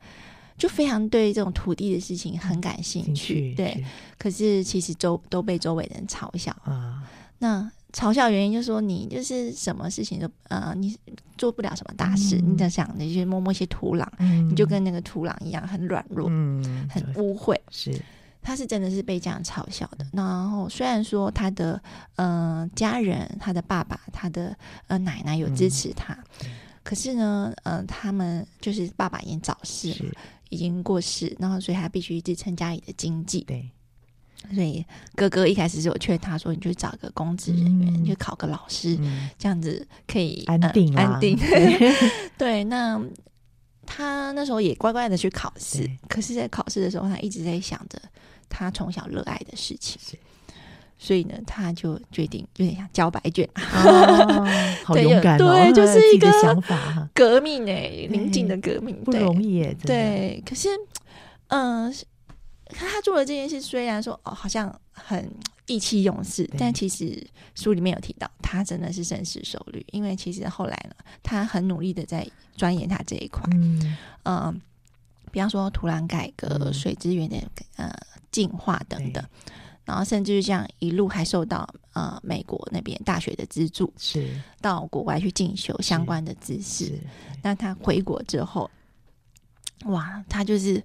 [0.57, 3.53] 就非常对这种土地的事情很感兴趣。
[3.55, 3.83] 对，是
[4.17, 7.03] 可是其实周都被周围人嘲笑啊。
[7.39, 10.97] 那嘲笑原因就是说，你就是什么事情都呃，你
[11.37, 12.37] 做不了什么大事。
[12.37, 17.55] 嗯、你在想，你去摸摸一些土壤，嗯、你就跟那个土壤一样，很软弱，嗯，很污秽。
[17.69, 17.99] 是。
[18.41, 20.08] 他是真的是被这样嘲笑的。
[20.13, 21.81] 然后虽然说他的
[22.15, 24.55] 呃家人，他的爸爸，他的
[24.87, 26.13] 呃奶奶有支持他，
[26.45, 26.47] 嗯、
[26.81, 30.17] 可是呢，呃，他们就是爸爸已经早逝了，是
[30.50, 33.41] 已经过世，然后所以他必须支撑家里的经济。
[33.41, 33.69] 对，
[34.54, 34.85] 所以
[35.15, 41.37] 哥哥一开始是我劝他说：“你去找个公职人员，嗯、你去考个老师，嗯、这样子可以安定、安定。
[41.37, 41.93] 对
[42.37, 43.02] ”对，那
[43.85, 48.02] 他那时候也乖乖的去考试，可是，在考试的时候，他一直在想着。
[48.50, 50.17] 他从小热爱的事情，是
[50.98, 54.45] 所以呢，他就决定有点像交白卷，哦、
[54.83, 60.69] 好勇敢、哦对，对， 就是一个想法，革命哎，宁静的革命，不容易哎，对，可是，
[61.50, 61.93] 嗯、呃，
[62.69, 65.31] 他做的这件事，虽然说哦，好像很
[65.67, 74.56] 意气用事，但其实书里面有提到，他真的是深思熟虑，因为其实后来呢，他很努力的在钻研他这一块，嗯、呃，
[75.31, 77.37] 比方说土壤改革、嗯、水资源的
[77.75, 77.91] 呃。
[78.29, 79.54] 进化等等，对
[79.88, 84.27] 然后甚至是这样一路还受到呃美国那边大学的资助，是
[84.60, 87.00] 到国外去进修相关的知识。
[87.42, 88.69] 那他回国之后，
[89.85, 90.83] 哇，他就是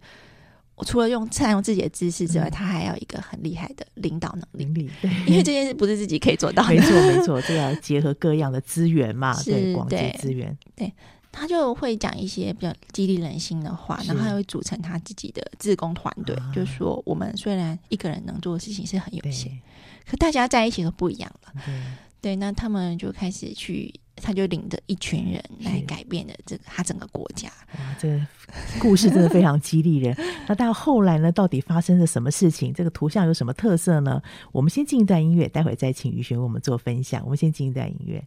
[0.86, 4.88] 除了用善用自己的知识之外，他还要一个很厉害的领导能力。
[5.00, 6.68] 对，因为这件事不是自己可以做到的。
[6.70, 10.56] 没错，没 错，这要结合各样的资源嘛，对，广结资源。
[10.76, 10.92] 对，
[11.32, 16.36] 他就会讲一些比较激励人心的话，然后他会组成他自己的自工团队。
[16.54, 19.50] 就是说，我们虽然一个人能做的事情是很有限，
[20.06, 21.62] 可大家在一起都不一样了。
[22.20, 23.92] 对，那他们就开始去。
[24.14, 27.48] 他就领着一群人来改变了这个他整个国家。
[27.78, 28.20] 哇，这个
[28.78, 30.14] 故事真的非常激励人。
[30.46, 31.32] 那到后来呢？
[31.32, 32.74] 到底发生了什么事情？
[32.74, 34.22] 这个图像有什么特色呢？
[34.52, 37.22] 我们先进一段音乐，待会再请于璇为我们做分享。
[37.24, 38.22] 我们先进一段音乐。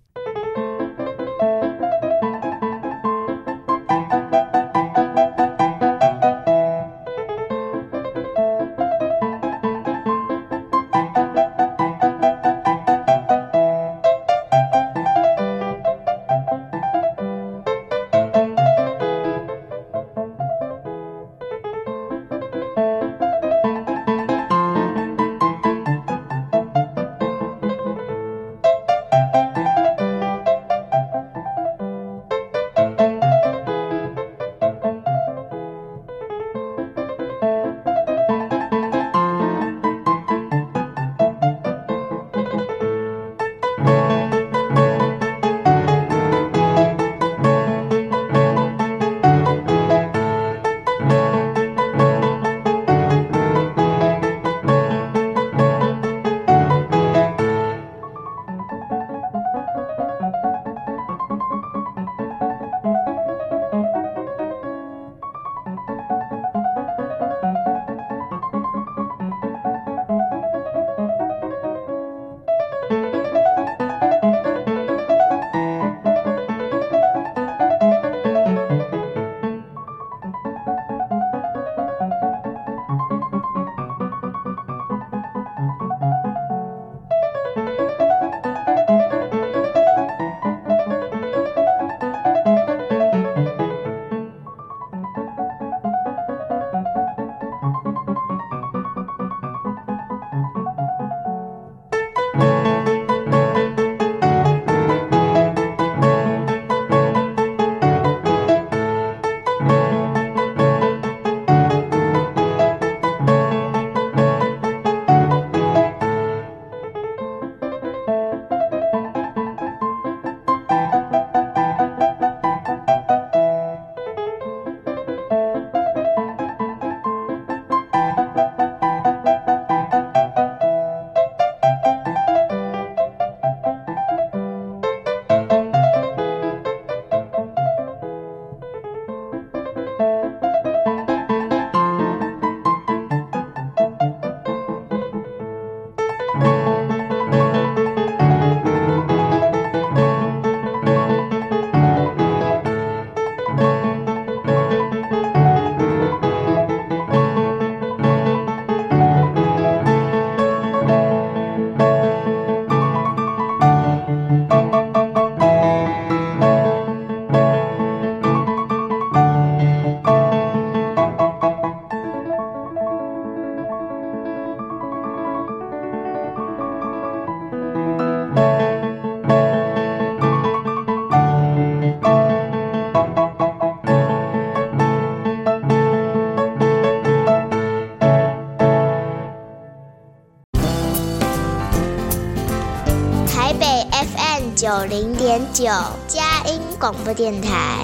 [196.85, 197.83] 广播电台，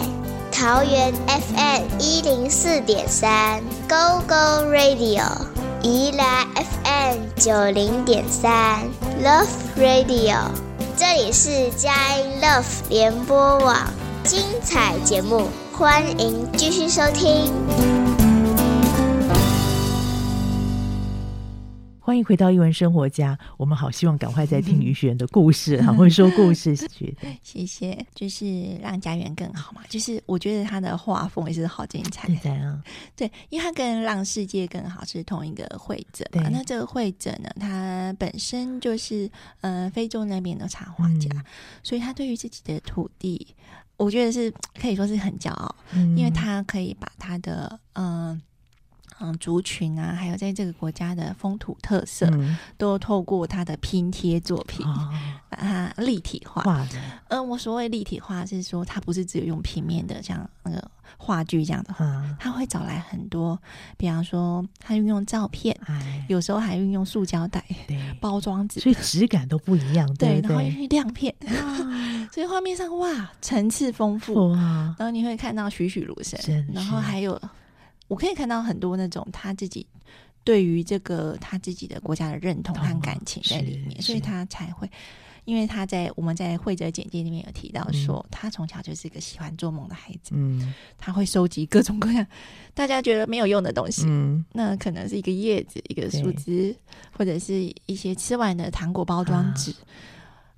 [0.52, 5.24] 桃园 FM 一零四点三 Go Go Radio，
[5.82, 8.84] 宜兰 FM 九零点三
[9.24, 10.38] Love Radio，
[10.96, 13.76] 这里是佳音 Love 联播网，
[14.24, 17.52] 精彩节目，欢迎继续收听。
[22.22, 26.76] 迎回到一文生活家，我们好希望赶快再听于璇的故事，好 会说故事，
[27.42, 29.82] 谢谢，就是让家园更好嘛。
[29.90, 32.82] 就是我觉得他的画风也是好精彩，对啊，
[33.16, 36.48] 对，因为他跟让世界更好是同一个会者嘛。
[36.50, 39.30] 那这个会者呢，他本身就是
[39.62, 41.44] 呃非洲那边的插画家，嗯，
[41.82, 43.48] 所以他对于自己的土地，
[43.98, 48.30] 我觉得是可以说是很骄傲，嗯，因为他可以把他的嗯。
[48.30, 48.42] 呃
[49.22, 55.10] 嗯，族群啊，还有在这个国家的风土特色，嗯、都透过他的拼贴作品，哦、
[55.50, 56.64] 把它立体化。
[56.66, 62.06] 嗯、呃，我所谓立体化是说，它不是只有用平面的，像那个画话剧这样的话，
[62.40, 63.58] 他会找来很多，
[63.96, 65.76] 比方说他运用照片，
[66.28, 67.64] 有时候还运用塑胶袋
[68.20, 70.12] 包装纸，所以质感都不一样。
[70.16, 71.34] 对，然后用亮片，
[72.34, 77.40] 所以画面上哇层次丰富，然后你会看到栩栩如生，然后还有
[78.12, 79.88] 我可以看到很多那种他自己。
[80.44, 84.90] 对于这个他自己的国家的认同和感情在里面，所以他才会，
[85.46, 92.26] 因为他在我们在会者简介里面有提到说，嗯、他从小就是一个喜欢做梦的孩子，嗯，他会收集各种各样
[92.74, 96.76] 大家觉得没有用的东西，嗯，那可能是一个叶子、一个树枝，
[97.16, 99.78] 或者是一些吃完的糖果包装纸，啊、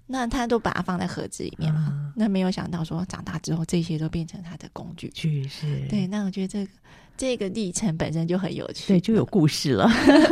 [0.08, 5.12] 那他都把它放在盒子里面嘛，啊、那没有想到说长大之后这些都变成他的工具，
[5.50, 6.72] 是，对，那我觉得这个。
[7.16, 9.88] 这个历程本身就很有趣，对，就有故事了。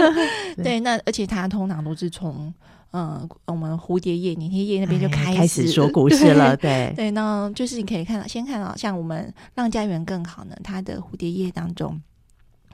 [0.58, 2.54] 对，对，那而且它通常都是从
[2.92, 6.58] 嗯，我们蝴蝶叶、粘贴叶那边就开始、哎、开始说故事了。
[6.58, 12.02] 对对，那就是你可以看到，先看到像我们让家园更好呢，它的蝴蝶叶当中，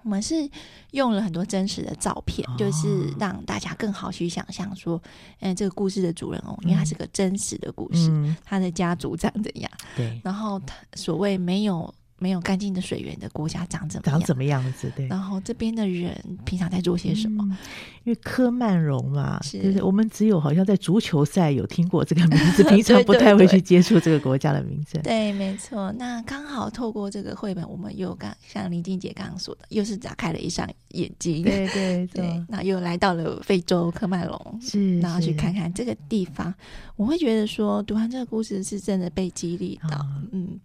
[0.03, 0.49] 我们是
[0.91, 4.99] 用了很多真实的照片，哦、就是让大家更好去想象说，
[5.41, 9.69] 嗯，这个故事的主人哦，因为它是个真实的故事，嗯、他的家族长怎样？
[9.95, 11.93] 对，然后他所谓没有。
[12.19, 14.19] 没有干净的水源的国家长怎么样？
[14.19, 14.91] 长怎么样子？
[14.95, 15.07] 对。
[15.07, 16.15] 然后这边的人
[16.45, 17.43] 平常在做些什么？
[17.49, 17.57] 嗯、
[18.05, 24.99] 因为科曼荣嘛，是就是我们只有好像在足球赛有听过这个名字， 平常不太会去接触这个国家的名字。
[25.03, 25.91] 对，没错。
[25.93, 31.43] 那刚好透过这个绘本，我们又刚像林静姐刚刚说的，又是打开了一双眼睛。
[31.43, 32.45] 对对对，对。
[32.47, 36.53] 那又来到了非洲科曼荣，是，然后去看看这个地方。
[36.95, 39.99] 我会觉得说，读完这个故事是真的被激励到，
[40.31, 40.47] 嗯。
[40.47, 40.59] 嗯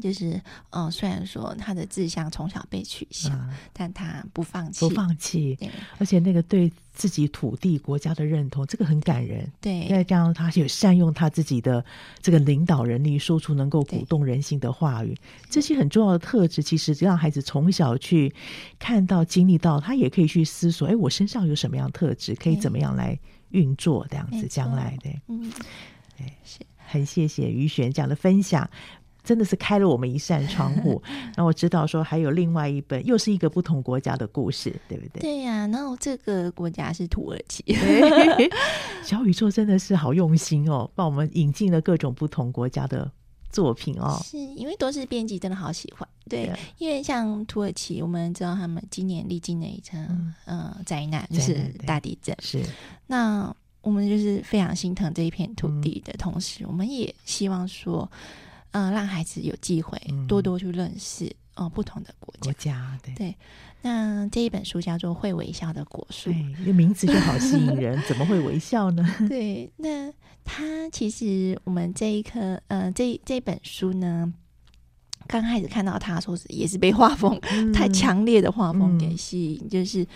[0.00, 0.30] 就是，
[0.70, 5.54] 嗯、呃，虽然说他的志向从小被取消，嗯、但他不放弃，不放弃。
[5.56, 9.46] 对，而且那个对自己土地国家的认同，这个很感人。
[9.60, 11.84] 对，再加上他有善用他自己的
[12.20, 15.14] 这个领导能力，说出能够鼓动人心的话语，
[15.50, 18.34] 这些很重要的特质，其实让孩子从小去
[18.78, 23.18] 看到、经历到，他也可以去思索：哎，我身上有什么样特质，可以怎么样来
[23.50, 24.06] 运作？
[24.10, 25.52] 这样子，将来的，嗯，
[26.16, 28.68] 对，是很谢谢于璇这样的分享。
[29.24, 31.00] 真的是开了我们一扇窗户，
[31.36, 35.20] 那我知道说还有另外一本，又是一个不同国家的故事，对不对？
[35.20, 37.64] 对呀、啊，然后这个国家是土耳其。
[39.04, 43.10] 小宇宙真的是好用心哦，帮我们引进了各种不同国家的
[43.50, 44.20] 作品哦。
[44.24, 51.54] 是因为都是编辑真的好喜欢，对，对因为像土耳其，我们知道他们今年历经了一场嗯灾难，就是
[51.86, 52.36] 大地震。
[52.40, 52.60] 是
[53.06, 58.10] 那我们就是非常心疼这一片土地的同时，嗯、我们也希望说。
[58.72, 62.40] 嗯，让孩子有机会多多去认识哦、嗯呃、不同的国家。
[62.42, 63.36] 国家对，对，
[63.82, 69.06] 那这一本书叫做《会微笑的果树》，这个名字就好吸引人，怎么会微笑呢？
[69.28, 70.10] 对，那
[70.42, 74.32] 他其实我们这一课，呃，这这本书呢，
[75.26, 80.06] 刚开始看到他说是也是被画风、嗯、太强烈的画风给吸引，嗯、就是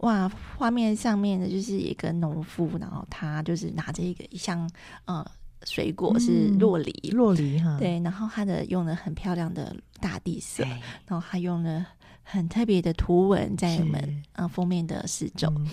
[0.00, 4.68] 哇，画面上面的就是一个农夫，然后他就是拿着一个像
[5.04, 5.24] 呃。
[5.64, 10.64] 水果是洛梨，洛梨哈，对，然后它的用了很漂亮的大地色，
[11.06, 11.86] 然后还用了
[12.22, 15.68] 很特别的图文在我们呃封面的四周，嗯、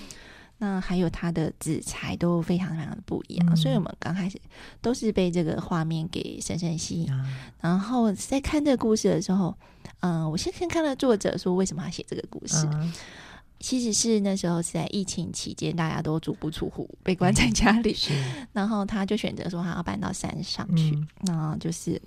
[0.58, 4.40] 那还有它的纸材都非常非常的不一样，嗯、所以我们刚开始
[4.82, 7.26] 都是被这个画面给深深吸引，嗯、
[7.62, 9.58] 然后在看这个故事的时候，
[10.02, 12.68] 嗯、呃，我先先看了作者说为什么要写这个故事。
[12.74, 12.94] 嗯
[13.60, 17.96] 其实是那时候是在疫情期间，大家都足不出户，被关在家里。
[18.12, 20.92] 嗯、 然后他就选择说他要搬到山上去。
[20.92, 22.02] 嗯、然后就是，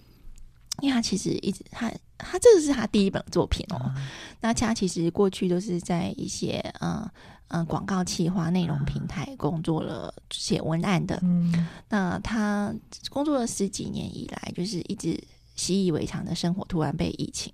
[0.80, 3.92] 因为他其实一直他他这个是他第一本作品哦。
[3.96, 4.07] 嗯、
[4.40, 7.09] 那他其实过去都是在一些嗯
[7.48, 11.18] 嗯广告企划内容平台工作了，写文案的。
[11.22, 12.72] 嗯、那他
[13.09, 15.20] 工作了十几年以来，就是一直。
[15.61, 17.52] 习以为常的生活突然被疫情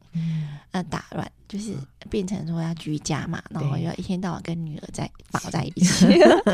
[0.71, 1.75] 呃打乱，就是
[2.09, 6.07] 变成说要居家嘛，然后要一天到晚跟女儿在 绑在一起。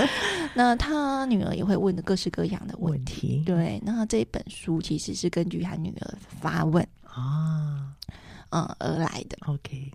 [0.54, 3.42] 那他女儿也会问的各式各样的问题。
[3.44, 7.92] 对，那这本书其实是根据他女儿发问啊，
[8.50, 9.36] 嗯而来的。
[9.46, 9.92] OK，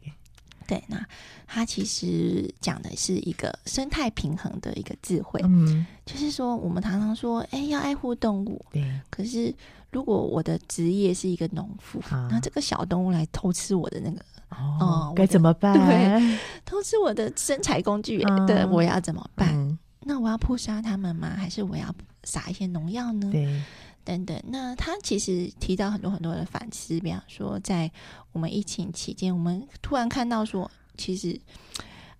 [0.68, 1.04] 对，那
[1.48, 5.40] 它其实讲的是一个生态平衡的一个智慧。
[5.44, 8.64] 嗯，就是说我们常常说，哎，要爱护动物。
[8.72, 9.54] 对，可是。
[9.90, 15.74] 如果我的职业是一个农夫，啊、那这个小动物来偷吃我的那个，哦，该怎么办？
[15.74, 19.56] 对，偷吃我的生财工具，啊、对，我要怎么办？
[19.56, 21.30] 嗯、那我要扑杀他们吗？
[21.38, 21.86] 还是我要
[22.26, 23.30] 撒一些农药呢？
[23.32, 23.64] 对，
[24.08, 24.42] 等等。
[24.48, 27.92] 那他其实提到很多很多的反思，比方说，在
[28.32, 31.38] 我们疫情期间，我们突然看到说，其实。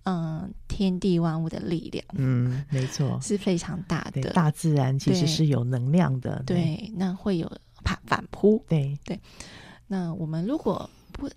[0.04, 4.30] 嗯，天地万物的力量，嗯，没错，是非常大的。
[4.30, 7.46] 大自然其实是有能量的，对，对，那会有
[7.84, 9.20] 反反扑，对对。
[9.86, 11.28] 那我们如果不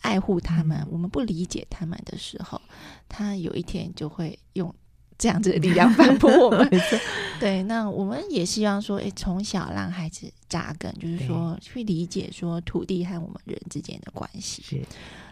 [0.00, 2.60] 爱护他们，嗯、我们不理解他们的时候，
[3.08, 4.72] 他有一天就会用
[5.18, 6.68] 这样子的力量反驳我们。
[7.40, 14.62] 对，那我们也希望说，哎，从小让孩子扎根，就是说去理解说土地和我们人之间的关系。
[14.62, 14.82] 是，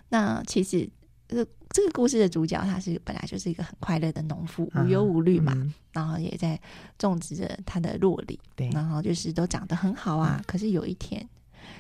[0.08, 0.88] 那其实。
[1.28, 6.60] 这个这个故事的主角，他是本来就是一个很快乐的农夫，无忧无虑嘛，嗯、然后也在
[6.98, 10.34] 种植着他的酪梨，对，然后就是都长得很好啊。
[10.36, 11.26] 嗯、可是有一天，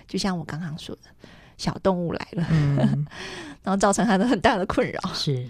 [0.08, 1.02] 就像我刚刚说的，
[1.58, 3.06] 小动物来了，嗯、
[3.62, 4.98] 然后造成他的很大的困扰。
[5.12, 5.46] 是，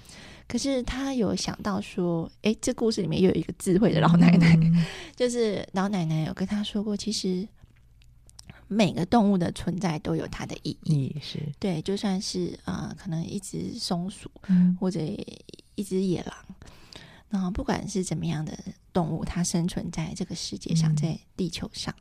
[0.52, 4.84] 可是他有想到说，哎，这故事里面又有一个智慧的老奶奶，嗯、
[5.16, 7.48] 就是老奶奶有跟他说过，其实。
[8.68, 14.98] 每个动物的存在都有它的意义，是对，就算是啊、呃，可能一只松鼠，嗯、或者
[15.74, 16.34] 一只野狼，
[17.32, 18.56] 然后不管是怎么样的
[18.92, 21.92] 动物，它生存在这个世界上，嗯、在地球上，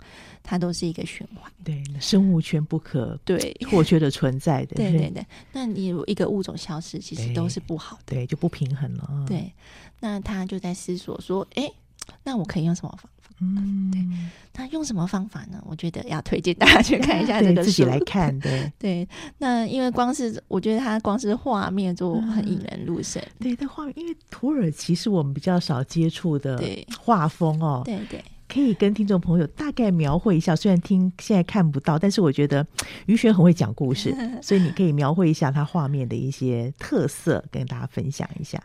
[0.43, 5.25] 它都是一个循环，对，生物圈不可对或缺的存在的， 对对对。
[5.53, 9.25] 那你有一个物种消失，其实都是不好的，对，对，就不平衡了。
[9.25, 9.53] 对，
[10.01, 11.71] 那他就在思索说，哎，
[12.25, 13.09] 那我可以用什么方？
[13.41, 14.01] 嗯，对，
[14.55, 15.61] 那用什么方法呢？
[15.65, 18.37] 我觉得要推荐大家去看一下这个书，自己来看。
[18.39, 19.07] 对 对，
[19.39, 23.21] 那因为光是我觉得它光是画面就很引人入胜。
[23.21, 26.61] 嗯、对，它画面，因为土耳其是我们比较少接触的
[26.99, 27.81] 画风哦。
[27.83, 30.55] 对对，可以跟听众朋友大概描绘一下。
[30.55, 32.65] 虽然听现在看不到，但是我觉得
[33.07, 38.61] 于璇很会讲故事， 所以你可以描绘一下它画面的一些特色，跟大家分享一下。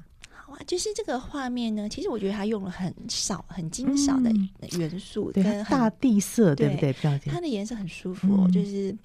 [0.65, 4.31] 就是这个画面呢，其实我觉得它用了很少、很精少的
[4.79, 6.93] 元素，跟对大地色，对不对？
[7.27, 8.97] 它的颜色很舒服，嗯、就是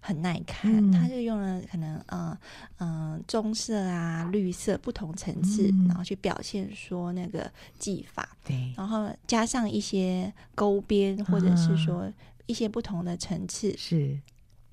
[0.00, 0.72] 很耐看。
[0.72, 2.38] 嗯、它就用了可能呃
[2.78, 8.36] 嗯、呃、棕色啊、绿色不同层次，嗯、然后去表现说那个技法。
[8.44, 12.10] 对，然后加上一些勾边，或者是说
[12.46, 14.18] 一些不同的层次，是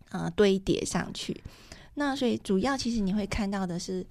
[0.10, 1.42] 啊、呃、堆叠上去。
[1.96, 4.06] 那所以主要其实你会看到的是，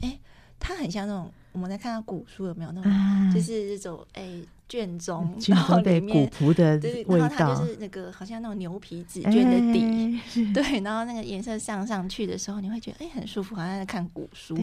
[0.00, 0.18] 哎，
[0.60, 1.32] 它很像那种。
[1.54, 4.28] 我们在看到古书有没有那种，啊、就是这种哎
[4.68, 14.58] 卷宗， 然后里面古朴的味道，它就是那个好像那种牛皮纸卷的底，哎、 对，然后那个颜色上上去的时候，你会觉得哎很舒服，好像在看古书。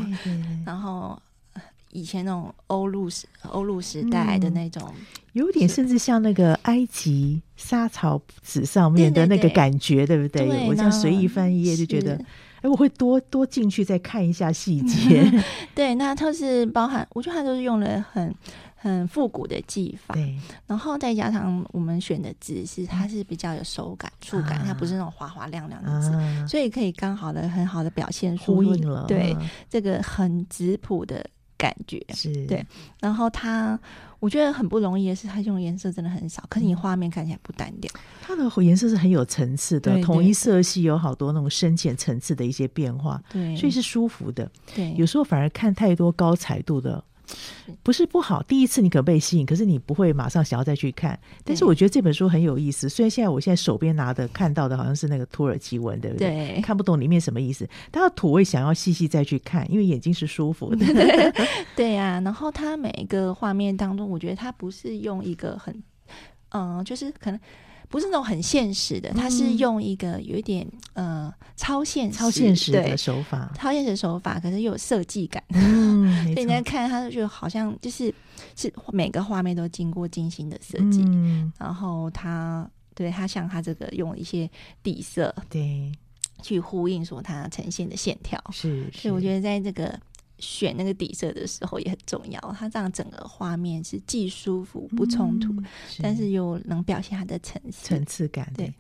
[0.66, 1.20] 然后
[1.92, 10.48] 以前那种欧陆时欧陆时代的那种，嗯、有点甚至像那个埃及沙草纸上面的那个感觉，对，不对？
[10.48, 12.20] 对，我这样随意翻一页就觉得。
[12.62, 15.28] 哎，我会多多进去再看一下细节。
[15.74, 18.32] 对，那它是包含，我觉得它都是用了很
[18.76, 20.14] 很复古的技法。
[20.14, 20.38] 对，
[20.68, 29.06] 然后再加上我们选的纸是，它是比较有手感、触感，啊、它不是那种滑滑亮亮的纸，啊、所以可以刚好的很好的表现呼应了。
[29.08, 29.36] 对，
[29.68, 31.26] 这个很质朴的
[31.62, 32.66] 感觉是对，
[33.00, 33.80] 然后它。
[34.22, 37.92] 我觉得很不容易的是，它用颜色真的很少，可是你画面看起来不单调。
[38.22, 44.48] 它的颜色是很有层次的，对对对，统一色系有好多那种深浅层次的一些变化，对，所以是舒服的。
[44.76, 47.04] 对，有时候反而看太多高彩度的。
[47.84, 51.18] 不是不好，第一次你可被吸引，可是你不会马上想要再去看。
[51.44, 56.30] 但是我觉得这本书很有意思，虽然现在我现在手边拿的看到的好像是那个土耳其文，对不对？
[56.30, 60.86] 对，看不懂里面什么意思，但是土味想要细细再去看，因为眼睛是舒服的。
[61.76, 65.74] 对呀、啊，然后它每一个画面当中，我觉得它不是用一个很，
[66.50, 67.40] 嗯、呃，就是可能。
[67.92, 75.44] 不是那种很现实的，它是用一个有一点呃超现实、超现实的手法，超现实手法，可是又有设计感。
[75.50, 78.12] 嗯， 所以你在看它就好像就是
[78.56, 84.50] 是每个画面都经过精心的设计，嗯、然后它对它像它这个用一些
[84.82, 85.92] 底色对。
[86.44, 88.42] 去呼应说它呈现的线条。
[88.52, 90.00] 是，是，所以我觉得在这个。
[90.42, 95.66] 选那个底色的时候也很重要，它这样整个画面是既舒服不冲突，嗯、
[96.02, 98.52] 但是又能表现它的层次层次感。
[98.58, 98.74] 对，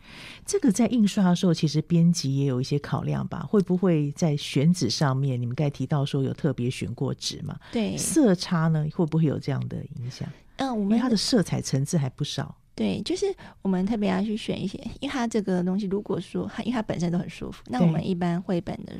[0.45, 3.45] 这个在印刷的时候，其实编辑也有一些考量吧？
[3.47, 5.39] 会不会在选纸上面？
[5.39, 7.57] 你们刚才提到说有特别选过纸嘛？
[7.71, 10.27] 对，色差呢会不会有这样的影响？
[10.57, 12.55] 嗯、呃，我们它的色彩层次还不少。
[12.81, 13.27] 对，就是
[13.61, 18.93] 我们特别要去选一些，因为它这个东西，如果说它，因为它本身都很舒服，那我们一般绘本的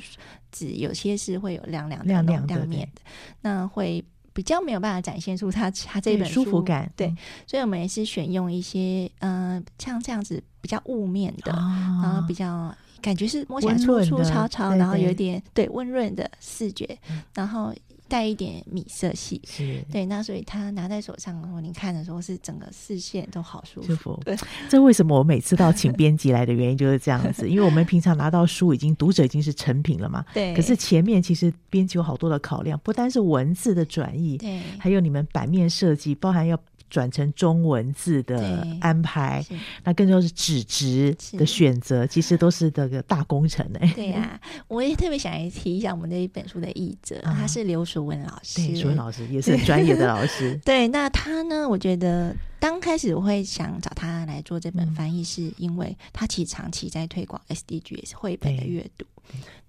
[0.52, 3.02] 纸有些是会有亮亮亮亮亮面的，
[3.42, 4.04] 那会
[4.34, 6.92] 比较没有办法展现出它它这本书舒服感。
[6.96, 7.12] 对，
[7.48, 12.72] 所以我们也是选用一些嗯、呃，像这样子比较雾面的，哦、然后比较
[13.02, 17.74] 感觉是摸起来粗粗糙糙，然后有点对温润的视觉，嗯、然后。
[18.12, 23.88] 带一点米色系，是对，那所以它拿在手上的时候，你看的时候是整个视线都好舒服。
[23.88, 24.38] 舒服对，
[24.70, 30.54] 这为什么我每次到请编辑来的原因就是这样子， 因为我们平常拿到书已经读者已经是成品了嘛，对。
[30.54, 36.60] 可是前面其实编辑有好多的考量，不单是文字的转译，对，还有你们版面设计，包含要。
[36.92, 39.44] 转成中文字的安排，
[39.86, 43.80] 那更多是纸质的选择，其实都是这个大工程呢。
[43.96, 50.60] 对呀、啊，我也特别想提一下我们这一本书的译者，啊、他是刘淑文老师，对，淑文老师也是很专业的老师。
[50.66, 59.06] 对，那他呢，我觉得刚开始我会想找他来做这本翻译，是因为他其实长期在推广 SDGs 绘本的阅读，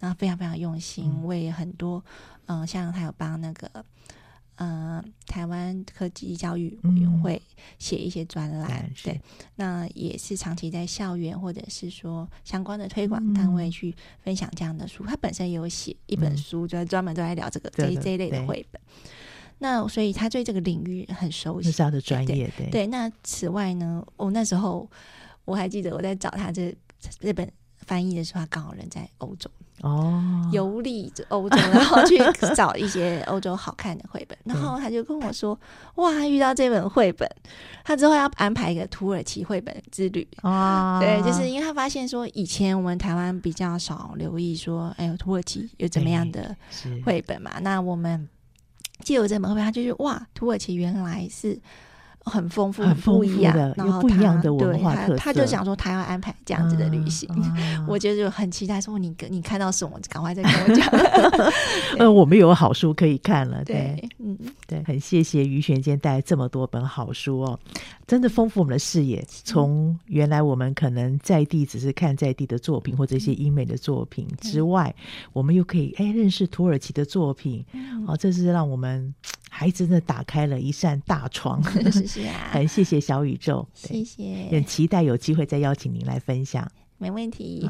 [0.01, 2.05] 然后非常非常用心，为很多
[2.47, 3.71] 嗯、呃，像他有帮那个。
[4.63, 7.43] 呃，台湾科技教育委员会
[7.81, 9.21] 写一些专栏，嗯、对，
[9.57, 13.93] 那也是长期在校园或者是说相关的推广单位去
[14.23, 15.03] 分享这样的书。
[15.03, 18.81] 嗯、他本身也有写一本书，就专门都在聊这个这这一类的绘本。
[19.59, 22.49] 那所以他对这个领域很熟悉，是他的专业。
[22.57, 24.89] 对，对，对，那此外呢，我、哦、那时候
[25.45, 26.73] 我还记得我在找他这
[27.19, 27.51] 这本
[27.93, 29.51] 翻译的时候，他刚好人在欧洲。
[29.83, 32.17] 哦，游历欧洲，然后去
[32.55, 35.59] 找一些欧洲好看的绘本，然后他就跟我说
[35.97, 37.29] ：“哇，他遇到这本绘本，
[37.85, 46.57] 他之后要安排一个土耳其绘本之旅。”哦，对，就是因为他发现说，以前我们台湾比较少留意说，哎呦，土耳其有怎么样的
[47.05, 47.59] 绘本嘛？
[47.61, 48.27] 那我们
[49.01, 51.61] 借由这本绘本，他就是哇，土耳其原来是。
[52.25, 55.17] 很丰富，很不一样的，然后不一样的文化特色。
[55.17, 57.29] 他就想说，他要安排这样子的旅行，
[57.89, 58.81] 我觉得就很期待。
[58.81, 60.87] 说你你看到什么，赶快再跟我讲。
[61.99, 63.65] 呃，我们有好书可以看了。
[63.65, 67.59] 对，嗯，对，很谢谢于璇今天带来这么多本好书哦，
[68.07, 69.25] 真的丰富我们的视野。
[69.29, 74.95] 从原来我们可能在地只是看在地的作品或者一些英美的作品之外，
[75.33, 77.65] 我们又可以哎认识土耳其的作品。
[78.07, 79.13] 哦，这是让我们。
[79.55, 87.69] 还真的打开了一扇大窗， 是啊，很谢谢小宇宙，谢谢，很期待有机会再邀请您来分享，没问题。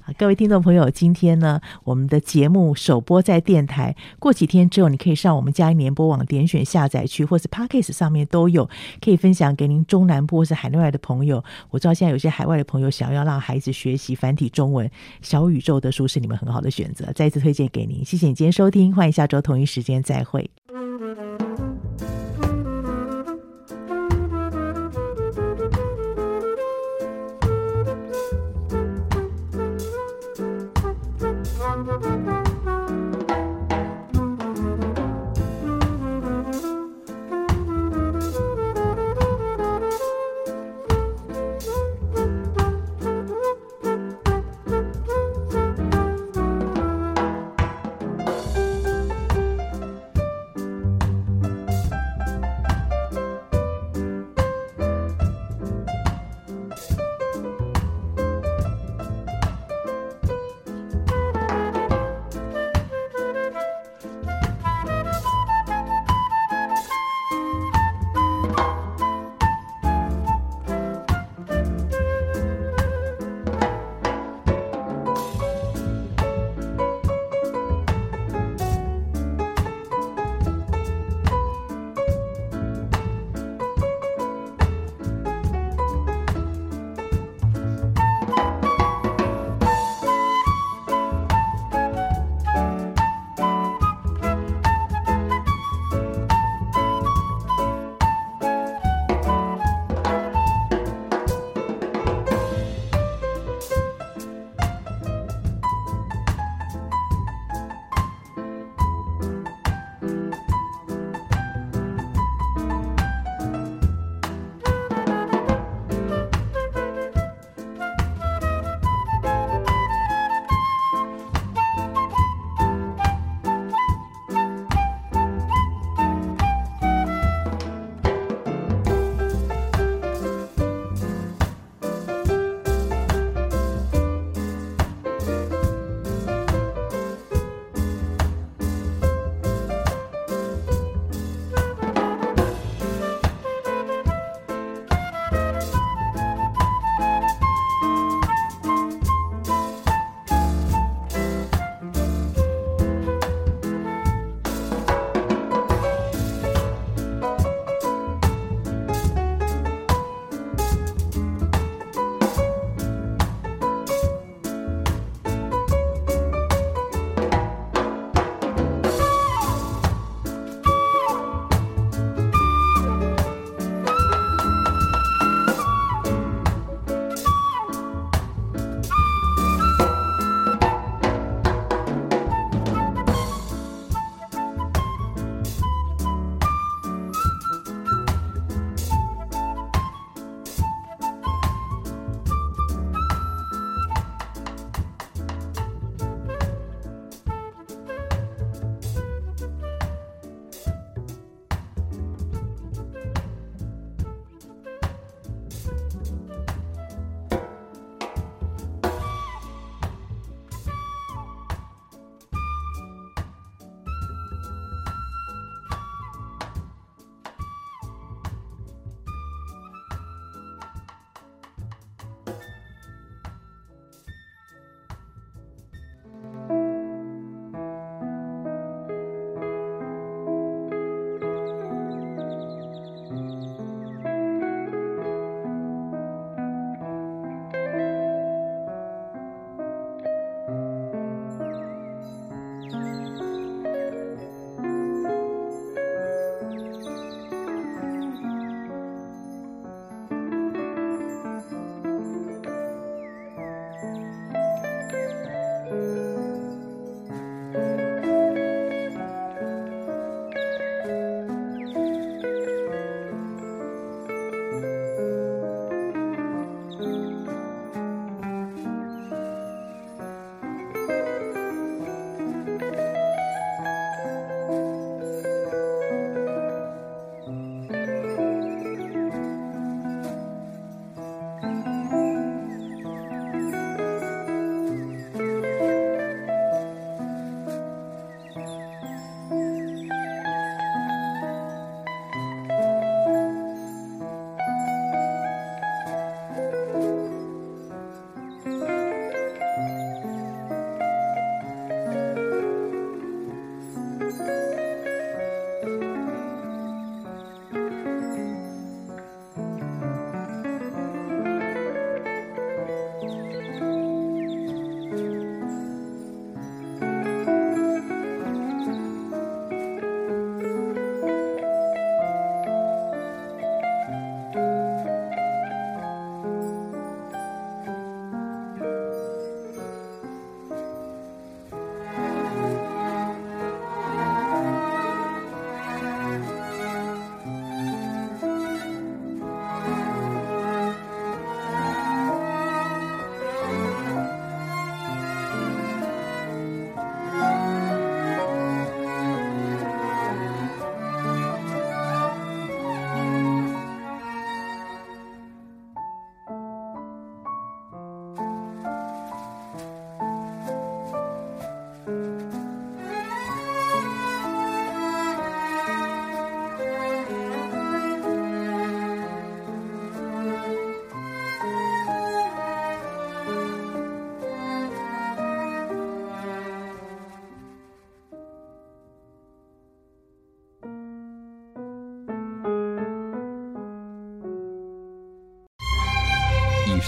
[0.00, 8.70] 好，各位听众朋友，今天呢，我们的节目首播在电台，过几天之后，你可以上我们嘉音联播网点选下载区，或是 Podcast 上面都有，
[9.02, 11.42] 可以分享给您中南部或是海内外的朋友。
[11.70, 14.88] 我知道现在有些海外的朋友想要让孩子学习繁体中文，
[15.20, 18.04] 小宇宙的书是你们很好的选择，再一次推荐给您。
[18.04, 20.48] 谢谢你今天收听，欢迎下周同一时间再会。
[20.96, 21.43] Thank you.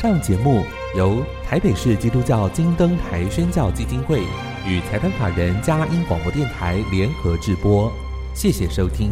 [0.07, 0.63] 上节目
[0.97, 4.21] 由台北市基督教金灯台宣教基金会
[4.65, 7.93] 与裁判法人嘉音广播电台联合制播，
[8.33, 9.11] 谢谢收听。